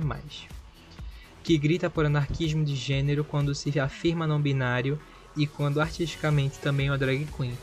que 1.44 1.58
grita 1.58 1.90
por 1.90 2.06
anarquismo 2.06 2.64
de 2.64 2.76
gênero 2.76 3.24
quando 3.24 3.54
se 3.54 3.78
afirma 3.78 4.26
não 4.26 4.42
binário 4.42 4.98
e 5.36 5.46
quando 5.46 5.82
artisticamente 5.82 6.58
também 6.60 6.88
é 6.88 6.92
uma 6.92 6.98
drag 6.98 7.28
queen. 7.36 7.58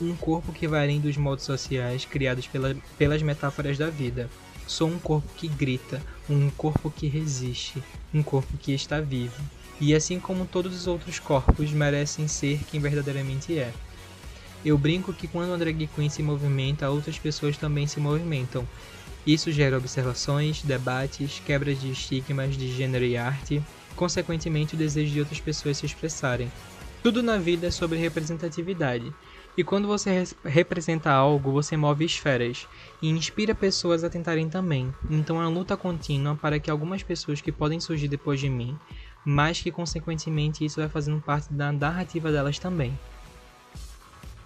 Um 0.00 0.16
corpo 0.16 0.52
que 0.52 0.66
vai 0.66 0.82
além 0.82 1.00
dos 1.00 1.16
modos 1.16 1.44
sociais 1.44 2.04
criados 2.04 2.46
pela, 2.48 2.74
pelas 2.98 3.22
metáforas 3.22 3.78
da 3.78 3.88
vida. 3.88 4.28
Sou 4.66 4.88
um 4.88 4.98
corpo 4.98 5.28
que 5.36 5.46
grita, 5.46 6.02
um 6.28 6.50
corpo 6.50 6.90
que 6.90 7.06
resiste, 7.06 7.82
um 8.12 8.22
corpo 8.22 8.56
que 8.56 8.72
está 8.72 9.00
vivo. 9.00 9.40
E 9.80 9.94
assim 9.94 10.18
como 10.18 10.46
todos 10.46 10.74
os 10.74 10.86
outros 10.86 11.18
corpos 11.18 11.70
merecem 11.70 12.26
ser 12.26 12.60
quem 12.70 12.80
verdadeiramente 12.80 13.58
é. 13.58 13.72
Eu 14.64 14.76
brinco 14.76 15.12
que 15.12 15.28
quando 15.28 15.54
a 15.54 15.56
drag 15.56 15.86
queen 15.86 16.10
se 16.10 16.22
movimenta, 16.22 16.90
outras 16.90 17.18
pessoas 17.18 17.56
também 17.56 17.86
se 17.86 18.00
movimentam, 18.00 18.66
isso 19.26 19.52
gera 19.52 19.76
observações, 19.76 20.62
debates, 20.62 21.40
quebras 21.40 21.80
de 21.80 21.90
estigmas 21.90 22.56
de 22.56 22.72
gênero 22.72 23.04
e 23.04 23.16
arte, 23.16 23.62
consequentemente 23.94 24.74
o 24.74 24.78
desejo 24.78 25.12
de 25.12 25.20
outras 25.20 25.40
pessoas 25.40 25.76
se 25.76 25.86
expressarem. 25.86 26.50
Tudo 27.02 27.22
na 27.22 27.38
vida 27.38 27.66
é 27.66 27.70
sobre 27.70 27.98
representatividade. 27.98 29.12
E 29.56 29.64
quando 29.64 29.88
você 29.88 30.22
representa 30.44 31.10
algo, 31.10 31.50
você 31.50 31.74
move 31.76 32.04
esferas 32.04 32.66
e 33.00 33.08
inspira 33.08 33.54
pessoas 33.54 34.04
a 34.04 34.10
tentarem 34.10 34.48
também. 34.48 34.94
Então 35.08 35.40
é 35.40 35.46
uma 35.46 35.48
luta 35.48 35.76
contínua 35.76 36.36
para 36.36 36.60
que 36.60 36.70
algumas 36.70 37.02
pessoas 37.02 37.40
que 37.40 37.50
podem 37.50 37.80
surgir 37.80 38.08
depois 38.08 38.38
de 38.38 38.50
mim, 38.50 38.76
mas 39.24 39.60
que 39.60 39.72
consequentemente 39.72 40.64
isso 40.64 40.80
vai 40.80 40.88
fazendo 40.90 41.20
parte 41.22 41.52
da 41.52 41.72
narrativa 41.72 42.30
delas 42.30 42.58
também. 42.58 42.98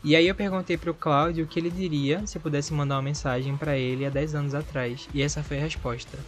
E 0.05 0.15
aí 0.15 0.29
eu 0.29 0.35
perguntei 0.35 0.77
pro 0.77 0.93
Cláudio 0.93 1.45
o 1.45 1.49
que 1.49 1.59
ele 1.59 1.71
diria 1.71 2.27
se 2.27 2.37
eu 2.37 2.43
pudesse 2.43 2.75
mandar 2.75 2.97
uma 2.97 3.03
mensagem 3.03 3.57
para 3.57 3.79
ele 3.79 4.05
há 4.05 4.11
10 4.11 4.35
anos 4.35 4.55
atrás, 4.55 5.09
e 5.15 5.23
essa 5.23 5.43
foi 5.43 5.57
a 5.57 5.63
resposta. 5.63 6.19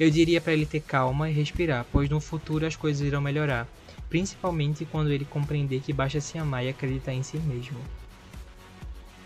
Eu 0.00 0.10
diria 0.10 0.40
para 0.40 0.54
ele 0.54 0.64
ter 0.64 0.80
calma 0.80 1.28
e 1.28 1.32
respirar, 1.32 1.84
pois 1.92 2.08
no 2.08 2.18
futuro 2.20 2.66
as 2.66 2.74
coisas 2.74 3.06
irão 3.06 3.20
melhorar. 3.20 3.68
principalmente 4.12 4.84
quando 4.84 5.10
ele 5.10 5.24
compreender 5.24 5.80
que 5.80 5.90
basta 5.90 6.20
se 6.20 6.36
amar 6.36 6.62
e 6.62 6.68
acreditar 6.68 7.14
em 7.14 7.22
si 7.22 7.38
mesmo. 7.38 7.78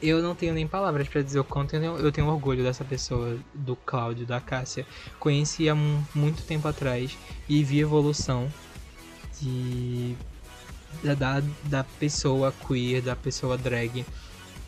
Eu 0.01 0.23
não 0.23 0.33
tenho 0.33 0.55
nem 0.55 0.69
palavras 0.69 1.09
para 1.09 1.23
dizer 1.23 1.41
o 1.41 1.45
quanto 1.45 1.75
eu 1.75 2.13
tenho, 2.13 2.29
orgulho 2.29 2.63
dessa 2.63 2.85
pessoa, 2.85 3.37
do 3.53 3.75
Cláudio, 3.75 4.25
da 4.25 4.41
Cássia. 4.41 4.87
Conheci 5.19 5.69
há 5.69 5.75
muito 5.75 6.45
tempo 6.45 6.69
atrás 6.69 7.19
e 7.49 7.65
vi 7.65 7.81
evolução 7.81 8.49
de 9.41 10.15
da, 11.03 11.43
da 11.65 11.85
pessoa 11.85 12.53
queer, 12.67 13.03
da 13.03 13.17
pessoa 13.17 13.57
drag. 13.57 14.05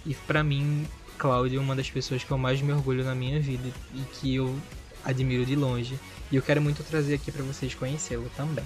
E 0.07 0.15
para 0.15 0.43
mim, 0.43 0.87
Cláudio 1.19 1.59
é 1.59 1.63
uma 1.63 1.75
das 1.75 1.91
pessoas 1.91 2.23
que 2.23 2.31
eu 2.31 2.39
mais 2.39 2.61
me 2.61 2.73
orgulho 2.73 3.05
na 3.05 3.15
minha 3.15 3.41
vida 3.41 3.69
e 3.95 4.01
que 4.15 4.35
eu 4.35 4.57
admiro 5.05 5.45
de 5.45 5.57
longe. 5.57 5.99
E 6.31 6.37
eu 6.37 6.43
quero 6.43 6.61
muito 6.61 6.83
trazer 6.85 7.15
aqui 7.15 7.33
para 7.33 7.43
vocês 7.43 7.75
conhecê-lo 7.75 8.31
também. 8.37 8.65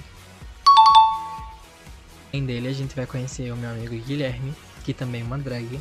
Além 2.33 2.47
dele, 2.47 2.69
a 2.69 2.73
gente 2.73 2.97
vai 2.97 3.07
conhecer 3.07 3.53
o 3.53 3.57
meu 3.57 3.71
amigo 3.71 3.95
Guilherme, 3.95 4.55
que 4.85 4.93
também 4.93 5.21
é 5.21 5.25
uma 5.25 5.39
drag 5.39 5.81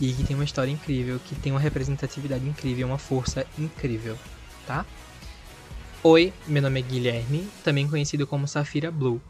e 0.00 0.12
que 0.14 0.24
tem 0.24 0.34
uma 0.34 0.44
história 0.44 0.70
incrível, 0.70 1.20
que 1.26 1.34
tem 1.34 1.52
uma 1.52 1.60
representatividade 1.60 2.46
incrível, 2.48 2.86
uma 2.86 2.98
força 2.98 3.46
incrível, 3.58 4.16
tá? 4.66 4.86
Oi, 6.02 6.32
meu 6.46 6.62
nome 6.62 6.80
é 6.80 6.82
Guilherme, 6.82 7.46
também 7.62 7.86
conhecido 7.86 8.26
como 8.26 8.48
Safira 8.48 8.90
Blue, 8.90 9.20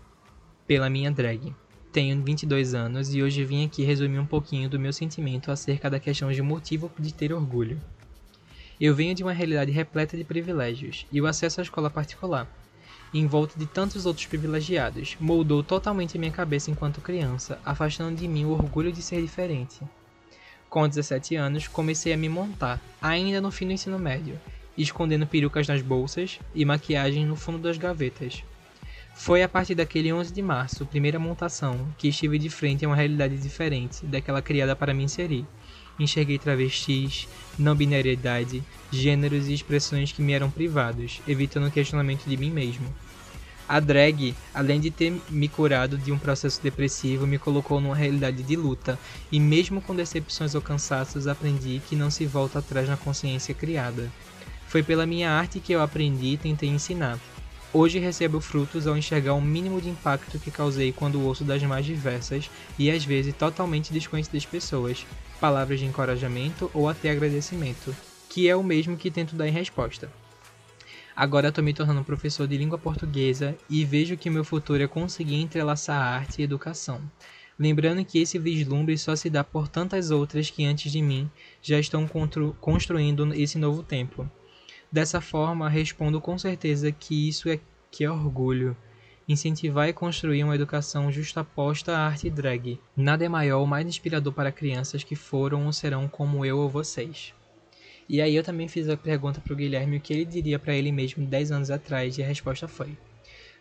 pela 0.68 0.88
minha 0.88 1.11
drag. 1.11 1.53
Tenho 1.92 2.22
22 2.22 2.72
anos 2.72 3.12
e 3.12 3.20
hoje 3.20 3.44
vim 3.44 3.66
aqui 3.66 3.83
resumir 3.83 4.20
um 4.20 4.26
pouquinho 4.26 4.68
do 4.68 4.79
meu 4.79 4.92
sentimento 4.92 5.50
acerca 5.50 5.90
da 5.90 5.98
questão 5.98 6.31
de 6.31 6.40
motivo 6.40 6.90
de 6.96 7.12
ter 7.12 7.33
orgulho. 7.33 7.81
Eu 8.81 8.94
venho 8.94 9.12
de 9.12 9.24
uma 9.24 9.33
realidade 9.33 9.72
repleta 9.72 10.16
de 10.16 10.22
privilégios 10.22 11.05
e 11.11 11.20
o 11.20 11.26
acesso 11.26 11.61
à 11.61 11.64
escola 11.64 11.90
particular, 11.90 12.48
em 13.12 13.26
volta 13.26 13.59
de 13.59 13.66
tantos 13.66 14.07
outros 14.07 14.26
privilegiados, 14.26 15.16
moldou 15.18 15.64
totalmente 15.64 16.16
minha 16.16 16.31
cabeça 16.31 16.70
enquanto 16.70 17.00
criança, 17.00 17.59
afastando 17.64 18.16
de 18.16 18.29
mim 18.29 18.44
o 18.44 18.53
orgulho 18.53 18.92
de 18.92 19.03
ser 19.03 19.20
diferente. 19.20 19.81
Com 20.68 20.88
17 20.88 21.35
anos, 21.35 21.66
comecei 21.66 22.12
a 22.12 22.16
me 22.16 22.29
montar, 22.29 22.81
ainda 23.03 23.40
no 23.40 23.50
fim 23.50 23.66
do 23.66 23.72
ensino 23.72 23.98
médio, 23.98 24.38
escondendo 24.79 25.26
perucas 25.26 25.66
nas 25.66 25.83
bolsas 25.83 26.38
e 26.55 26.64
maquiagem 26.64 27.26
no 27.26 27.35
fundo 27.35 27.59
das 27.59 27.76
gavetas. 27.76 28.44
Foi 29.22 29.42
a 29.42 29.48
partir 29.48 29.74
daquele 29.74 30.11
11 30.11 30.33
de 30.33 30.40
março, 30.40 30.87
primeira 30.87 31.18
montação, 31.18 31.87
que 31.98 32.09
estive 32.09 32.38
de 32.38 32.48
frente 32.48 32.87
a 32.87 32.88
uma 32.88 32.96
realidade 32.96 33.37
diferente 33.37 34.06
daquela 34.06 34.40
criada 34.40 34.74
para 34.74 34.94
me 34.94 35.04
inserir. 35.04 35.44
Enxerguei 35.98 36.38
travestis, 36.38 37.28
não 37.59 37.74
binariedade, 37.74 38.64
gêneros 38.90 39.46
e 39.46 39.52
expressões 39.52 40.11
que 40.11 40.22
me 40.22 40.33
eram 40.33 40.50
privados, 40.50 41.20
evitando 41.28 41.66
o 41.66 41.70
questionamento 41.70 42.24
de 42.24 42.35
mim 42.35 42.50
mesmo. 42.50 42.87
A 43.68 43.78
drag, 43.78 44.35
além 44.54 44.80
de 44.80 44.90
ter 44.90 45.12
me 45.28 45.50
curado 45.50 45.98
de 45.98 46.11
um 46.11 46.18
processo 46.18 46.62
depressivo, 46.62 47.26
me 47.26 47.38
colocou 47.38 47.78
numa 47.78 47.94
realidade 47.94 48.42
de 48.42 48.56
luta, 48.56 48.98
e 49.30 49.38
mesmo 49.38 49.83
com 49.83 49.94
decepções 49.94 50.54
ou 50.54 50.62
cansaços, 50.62 51.26
aprendi 51.26 51.83
que 51.87 51.94
não 51.94 52.11
se 52.11 52.24
volta 52.24 52.61
atrás 52.61 52.88
na 52.88 52.96
consciência 52.96 53.54
criada. 53.54 54.11
Foi 54.66 54.83
pela 54.83 55.04
minha 55.04 55.30
arte 55.30 55.61
que 55.61 55.74
eu 55.74 55.83
aprendi 55.83 56.28
e 56.28 56.38
tentei 56.38 56.70
ensinar. 56.70 57.18
Hoje 57.72 58.00
recebo 58.00 58.40
frutos 58.40 58.88
ao 58.88 58.96
enxergar 58.96 59.35
o 59.35 59.40
mínimo 59.40 59.80
de 59.80 59.88
impacto 59.88 60.40
que 60.40 60.50
causei 60.50 60.90
quando 60.90 61.22
ouço 61.22 61.44
das 61.44 61.62
mais 61.62 61.87
diversas 61.87 62.50
e 62.76 62.90
às 62.90 63.04
vezes 63.04 63.33
totalmente 63.33 63.92
desconhecidas 63.92 64.44
pessoas, 64.44 65.06
palavras 65.40 65.78
de 65.78 65.87
encorajamento 65.87 66.68
ou 66.74 66.88
até 66.88 67.11
agradecimento, 67.11 67.94
que 68.28 68.48
é 68.48 68.56
o 68.56 68.64
mesmo 68.64 68.96
que 68.96 69.09
tento 69.09 69.37
dar 69.37 69.46
em 69.46 69.52
resposta. 69.52 70.11
Agora 71.14 71.50
estou 71.50 71.62
me 71.62 71.72
tornando 71.72 72.02
professor 72.02 72.48
de 72.48 72.56
língua 72.56 72.76
portuguesa 72.76 73.56
e 73.68 73.85
vejo 73.85 74.16
que 74.16 74.28
meu 74.28 74.42
futuro 74.42 74.83
é 74.83 74.88
conseguir 74.88 75.37
entrelaçar 75.37 75.96
arte 75.96 76.40
e 76.40 76.44
educação. 76.44 77.00
Lembrando 77.56 78.04
que 78.04 78.18
esse 78.18 78.37
vislumbre 78.37 78.98
só 78.98 79.14
se 79.14 79.30
dá 79.30 79.44
por 79.44 79.68
tantas 79.68 80.11
outras 80.11 80.50
que 80.50 80.64
antes 80.64 80.90
de 80.90 81.00
mim 81.00 81.30
já 81.62 81.78
estão 81.78 82.09
construindo 82.61 83.33
esse 83.33 83.59
novo 83.59 83.85
tempo. 83.85 84.28
Dessa 84.92 85.20
forma, 85.20 85.68
respondo 85.68 86.20
com 86.20 86.37
certeza 86.37 86.90
que 86.90 87.29
isso 87.29 87.48
é 87.48 87.61
que 87.90 88.05
é 88.05 88.11
orgulho. 88.11 88.76
Incentivar 89.29 89.88
e 89.88 89.92
construir 89.92 90.42
uma 90.42 90.55
educação 90.55 91.12
justaposta 91.12 91.96
à 91.96 92.07
arte 92.07 92.29
drag. 92.29 92.81
Nada 92.96 93.24
é 93.24 93.29
maior 93.29 93.61
ou 93.61 93.66
mais 93.66 93.87
inspirador 93.87 94.33
para 94.33 94.50
crianças 94.50 95.05
que 95.05 95.14
foram 95.14 95.66
ou 95.66 95.72
serão 95.72 96.09
como 96.09 96.44
eu 96.44 96.59
ou 96.59 96.68
vocês. 96.68 97.33
E 98.09 98.20
aí 98.20 98.35
eu 98.35 98.42
também 98.42 98.66
fiz 98.66 98.88
a 98.88 98.96
pergunta 98.96 99.40
para 99.40 99.53
o 99.53 99.57
Guilherme 99.57 99.98
o 99.98 100.00
que 100.00 100.12
ele 100.12 100.24
diria 100.24 100.59
para 100.59 100.74
ele 100.74 100.90
mesmo 100.90 101.24
10 101.24 101.53
anos 101.53 101.70
atrás 101.70 102.18
e 102.18 102.22
a 102.24 102.26
resposta 102.26 102.66
foi: 102.66 102.96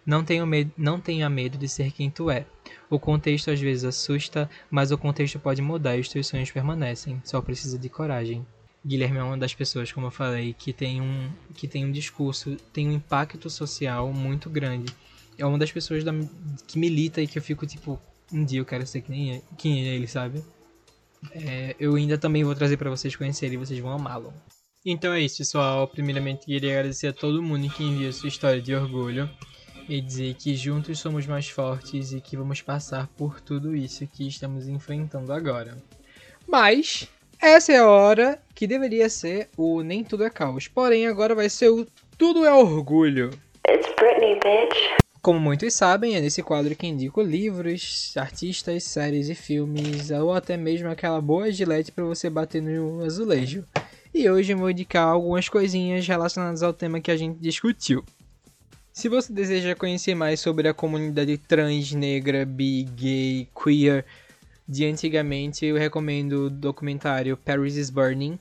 não, 0.04 0.24
tenho 0.24 0.48
não 0.76 1.00
tenha 1.00 1.30
medo 1.30 1.56
de 1.56 1.68
ser 1.68 1.92
quem 1.92 2.10
tu 2.10 2.32
é. 2.32 2.48
O 2.90 3.00
contexto 3.00 3.52
às 3.52 3.60
vezes 3.60 3.84
assusta, 3.84 4.50
mas 4.72 4.92
o 4.92 4.98
contexto 4.98 5.38
pode 5.40 5.62
mudar 5.62 5.98
e 5.98 6.00
os 6.00 6.10
teus 6.10 6.26
sonhos 6.26 6.50
permanecem. 6.50 7.22
Só 7.24 7.40
precisa 7.42 7.78
de 7.78 7.90
coragem. 7.90 8.44
Guilherme 8.86 9.18
é 9.18 9.24
uma 9.24 9.38
das 9.38 9.54
pessoas, 9.54 9.92
como 9.92 10.08
eu 10.08 10.12
falei, 10.12 10.54
que 10.54 10.72
tem 10.72 11.02
um, 11.02 11.30
que 11.56 11.68
tem 11.68 11.86
um 11.86 11.92
discurso, 11.92 12.56
tem 12.72 12.88
um 12.88 12.94
impacto 12.94 13.50
social 13.50 14.12
muito 14.14 14.50
grande. 14.50 14.94
É 15.38 15.46
uma 15.46 15.58
das 15.58 15.72
pessoas 15.72 16.04
da, 16.04 16.12
que 16.68 16.80
milita 16.80 17.22
e 17.22 17.28
que 17.28 17.38
eu 17.38 17.44
fico 17.44 17.66
tipo, 17.66 18.00
um 18.32 18.44
dia 18.44 18.60
eu 18.60 18.66
quero 18.66 18.86
ser 18.86 19.02
quem 19.02 19.36
é, 19.36 19.42
quem 19.58 19.88
é 19.88 19.96
ele, 19.96 20.08
sabe? 20.08 20.44
é, 21.32 21.76
eu 21.80 21.96
ainda 21.96 22.18
também 22.18 22.44
vou 22.44 22.56
trazer 22.56 22.78
para 22.78 22.90
vocês 22.90 23.16
conhecerem 23.16 23.56
e 23.56 23.58
vocês 23.58 23.80
vão 23.80 23.92
amá-lo. 23.92 24.34
Então 24.86 25.14
é 25.14 25.22
isso, 25.22 25.38
pessoal. 25.38 25.88
Primeiramente, 25.88 26.46
queria 26.46 26.80
agradecer 26.80 27.08
a 27.08 27.14
todo 27.14 27.44
mundo 27.44 27.70
que 27.70 27.84
enviou 27.84 28.12
sua 28.14 28.30
história 28.30 28.62
de 28.62 28.74
orgulho 28.74 29.30
e 29.88 30.00
dizer 30.00 30.36
que 30.36 30.56
juntos 30.56 31.00
somos 31.00 31.26
mais 31.26 31.50
fortes 31.50 32.14
e 32.14 32.22
que 32.22 32.38
vamos 32.38 32.62
passar 32.62 33.08
por 33.18 33.42
tudo 33.42 33.76
isso 33.76 34.08
que 34.08 34.28
estamos 34.28 34.68
enfrentando 34.68 35.34
agora. 35.34 35.78
Mas 36.48 37.08
essa 37.42 37.72
é 37.72 37.78
a 37.78 37.88
hora 37.88 38.40
que 38.54 38.68
deveria 38.68 39.10
ser 39.10 39.50
o 39.58 39.82
Nem 39.82 40.04
Tudo 40.04 40.24
é 40.24 40.30
Caos. 40.30 40.68
Porém, 40.68 41.08
agora 41.08 41.34
vai 41.34 41.50
ser 41.50 41.70
o 41.70 41.88
Tudo 42.18 42.46
é 42.46 42.54
Orgulho. 42.54 43.30
It's 43.68 43.88
Britney, 43.96 44.36
bitch. 44.36 45.00
Como 45.22 45.40
muitos 45.40 45.74
sabem, 45.74 46.16
é 46.16 46.22
nesse 46.22 46.42
quadro 46.42 46.76
que 46.76 46.88
indico 46.88 47.22
livros, 47.22 48.14
artistas, 48.16 48.84
séries 48.84 49.30
e 49.30 49.36
filmes, 49.36 50.12
ou 50.12 50.34
até 50.34 50.56
mesmo 50.56 50.90
aquela 50.90 51.20
boa 51.20 51.52
gilete 51.52 51.92
para 51.92 52.06
você 52.06 52.30
bater 52.30 52.62
no 52.62 53.04
azulejo. 53.04 53.66
E 54.14 54.30
hoje 54.30 54.54
eu 54.54 54.58
vou 54.58 54.72
indicar 54.72 55.08
algumas 55.08 55.48
coisinhas 55.50 56.08
relacionadas 56.08 56.64
ao 56.64 56.74
tema 56.74 57.02
que 57.02 57.12
a 57.12 57.18
gente 57.18 57.38
discutiu. 57.40 58.04
Se 58.92 59.08
você 59.08 59.32
deseja 59.32 59.76
conhecer 59.76 60.16
mais 60.16 60.40
sobre 60.40 60.68
a 60.68 60.74
comunidade 60.74 61.38
trans, 61.38 61.92
negra, 61.92 62.46
bi, 62.46 62.84
gay, 62.84 63.48
queer 63.56 64.06
de 64.70 64.86
antigamente, 64.86 65.66
eu 65.66 65.76
recomendo 65.76 66.46
o 66.46 66.50
documentário 66.50 67.36
Paris 67.36 67.76
is 67.76 67.90
Burning, 67.90 68.38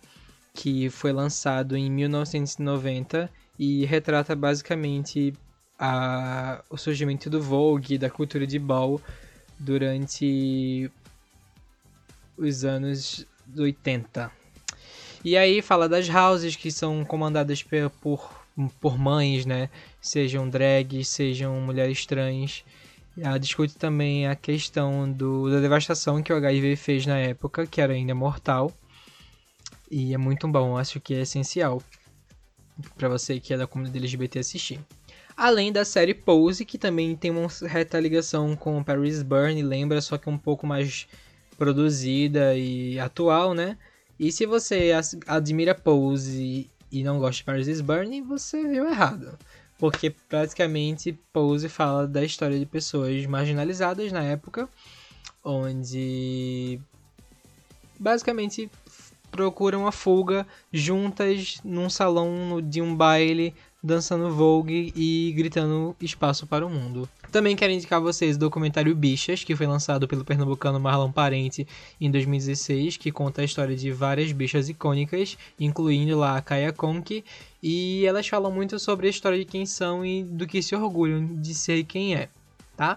que 0.52 0.90
foi 0.90 1.10
lançado 1.10 1.74
em 1.74 1.90
1990 1.90 3.30
e 3.58 3.86
retrata 3.86 4.36
basicamente 4.36 5.32
a, 5.78 6.62
o 6.68 6.76
surgimento 6.76 7.30
do 7.30 7.40
Vogue, 7.40 7.96
da 7.96 8.10
cultura 8.10 8.46
de 8.46 8.58
ball 8.58 9.00
durante 9.58 10.90
os 12.36 12.62
anos 12.62 13.26
80. 13.56 14.30
E 15.24 15.34
aí 15.34 15.62
fala 15.62 15.88
das 15.88 16.10
houses 16.10 16.56
que 16.56 16.70
são 16.70 17.06
comandadas 17.06 17.64
por, 18.02 18.44
por 18.78 18.98
mães, 18.98 19.46
né? 19.46 19.70
Sejam 19.98 20.46
drags, 20.46 21.08
sejam 21.08 21.58
mulheres 21.58 22.04
trans. 22.04 22.64
Ela 23.20 23.38
discute 23.38 23.76
também 23.76 24.26
a 24.26 24.36
questão 24.36 25.10
do, 25.10 25.50
da 25.50 25.60
devastação 25.60 26.22
que 26.22 26.32
o 26.32 26.36
HIV 26.36 26.76
fez 26.76 27.06
na 27.06 27.18
época, 27.18 27.66
que 27.66 27.80
era 27.80 27.92
ainda 27.92 28.14
mortal. 28.14 28.72
E 29.90 30.14
é 30.14 30.18
muito 30.18 30.46
bom, 30.46 30.76
acho 30.76 31.00
que 31.00 31.14
é 31.14 31.20
essencial 31.22 31.82
para 32.96 33.08
você 33.08 33.40
que 33.40 33.52
é 33.52 33.56
da 33.56 33.66
comunidade 33.66 33.98
LGBT 33.98 34.38
assistir. 34.38 34.80
Além 35.36 35.72
da 35.72 35.84
série 35.84 36.14
Pose, 36.14 36.64
que 36.64 36.78
também 36.78 37.14
tem 37.16 37.30
uma 37.30 37.48
reta 37.66 37.98
ligação 37.98 38.56
com 38.56 38.82
Paris 38.82 39.22
Burn, 39.22 39.62
lembra, 39.62 40.00
só 40.00 40.18
que 40.18 40.28
um 40.28 40.38
pouco 40.38 40.66
mais 40.66 41.06
produzida 41.56 42.56
e 42.56 42.98
atual, 42.98 43.54
né? 43.54 43.76
E 44.18 44.32
se 44.32 44.46
você 44.46 44.90
admira 45.26 45.74
Pose 45.74 46.68
e 46.90 47.02
não 47.04 47.18
gosta 47.18 47.36
de 47.36 47.44
Paris 47.44 47.80
Burn, 47.80 48.20
você 48.22 48.66
viu 48.66 48.88
errado. 48.88 49.38
Porque 49.78 50.10
praticamente 50.10 51.18
Pose 51.32 51.68
fala 51.68 52.06
da 52.06 52.24
história 52.24 52.58
de 52.58 52.66
pessoas 52.66 53.24
marginalizadas 53.26 54.10
na 54.10 54.22
época, 54.22 54.68
onde 55.44 56.80
basicamente 57.98 58.70
procuram 59.30 59.86
a 59.86 59.92
fuga 59.92 60.46
juntas 60.72 61.60
num 61.64 61.88
salão 61.88 62.60
de 62.60 62.82
um 62.82 62.94
baile 62.94 63.54
dançando 63.82 64.34
Vogue 64.34 64.92
e 64.96 65.32
gritando 65.36 65.94
espaço 66.00 66.46
para 66.46 66.66
o 66.66 66.70
mundo. 66.70 67.08
Também 67.30 67.54
quero 67.54 67.72
indicar 67.72 67.98
a 67.98 68.02
vocês 68.02 68.36
o 68.36 68.38
documentário 68.38 68.94
Bichas, 68.94 69.44
que 69.44 69.54
foi 69.54 69.66
lançado 69.66 70.08
pelo 70.08 70.24
pernambucano 70.24 70.80
Marlon 70.80 71.12
Parente 71.12 71.66
em 72.00 72.10
2016, 72.10 72.96
que 72.96 73.12
conta 73.12 73.42
a 73.42 73.44
história 73.44 73.76
de 73.76 73.90
várias 73.92 74.32
bichas 74.32 74.68
icônicas, 74.68 75.36
incluindo 75.60 76.18
lá 76.18 76.36
a 76.36 76.42
Kaya 76.42 76.72
Conk, 76.72 77.22
e 77.62 78.04
elas 78.06 78.26
falam 78.26 78.50
muito 78.50 78.78
sobre 78.78 79.06
a 79.06 79.10
história 79.10 79.38
de 79.38 79.44
quem 79.44 79.66
são 79.66 80.04
e 80.04 80.24
do 80.24 80.46
que 80.46 80.62
se 80.62 80.74
orgulham 80.74 81.26
de 81.40 81.54
ser 81.54 81.84
quem 81.84 82.14
é, 82.14 82.28
tá? 82.76 82.96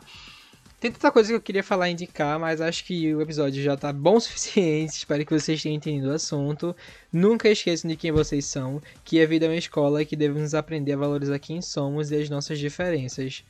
Tem 0.81 0.91
tanta 0.91 1.11
coisa 1.11 1.29
que 1.29 1.35
eu 1.35 1.41
queria 1.41 1.63
falar 1.63 1.89
e 1.89 1.91
indicar, 1.91 2.39
mas 2.39 2.59
acho 2.59 2.83
que 2.83 3.13
o 3.13 3.21
episódio 3.21 3.61
já 3.61 3.77
tá 3.77 3.93
bom 3.93 4.15
o 4.17 4.19
suficiente. 4.19 4.97
Espero 4.97 5.23
que 5.23 5.31
vocês 5.31 5.61
tenham 5.61 5.75
entendido 5.75 6.09
o 6.09 6.13
assunto. 6.15 6.75
Nunca 7.13 7.47
esqueçam 7.47 7.87
de 7.87 7.95
quem 7.95 8.11
vocês 8.11 8.45
são, 8.45 8.81
que 9.05 9.21
a 9.21 9.27
vida 9.27 9.45
é 9.45 9.49
uma 9.49 9.55
escola 9.55 10.01
e 10.01 10.07
que 10.07 10.15
devemos 10.15 10.55
aprender 10.55 10.93
a 10.93 10.97
valorizar 10.97 11.37
quem 11.37 11.61
somos 11.61 12.09
e 12.09 12.15
as 12.15 12.31
nossas 12.31 12.57
diferenças. 12.57 13.43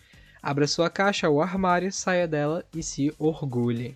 Abra 0.44 0.68
sua 0.68 0.90
caixa 0.90 1.30
ou 1.30 1.42
armário, 1.42 1.90
saia 1.90 2.28
dela 2.28 2.66
e 2.76 2.84
se 2.84 3.14
orgulhe. 3.18 3.96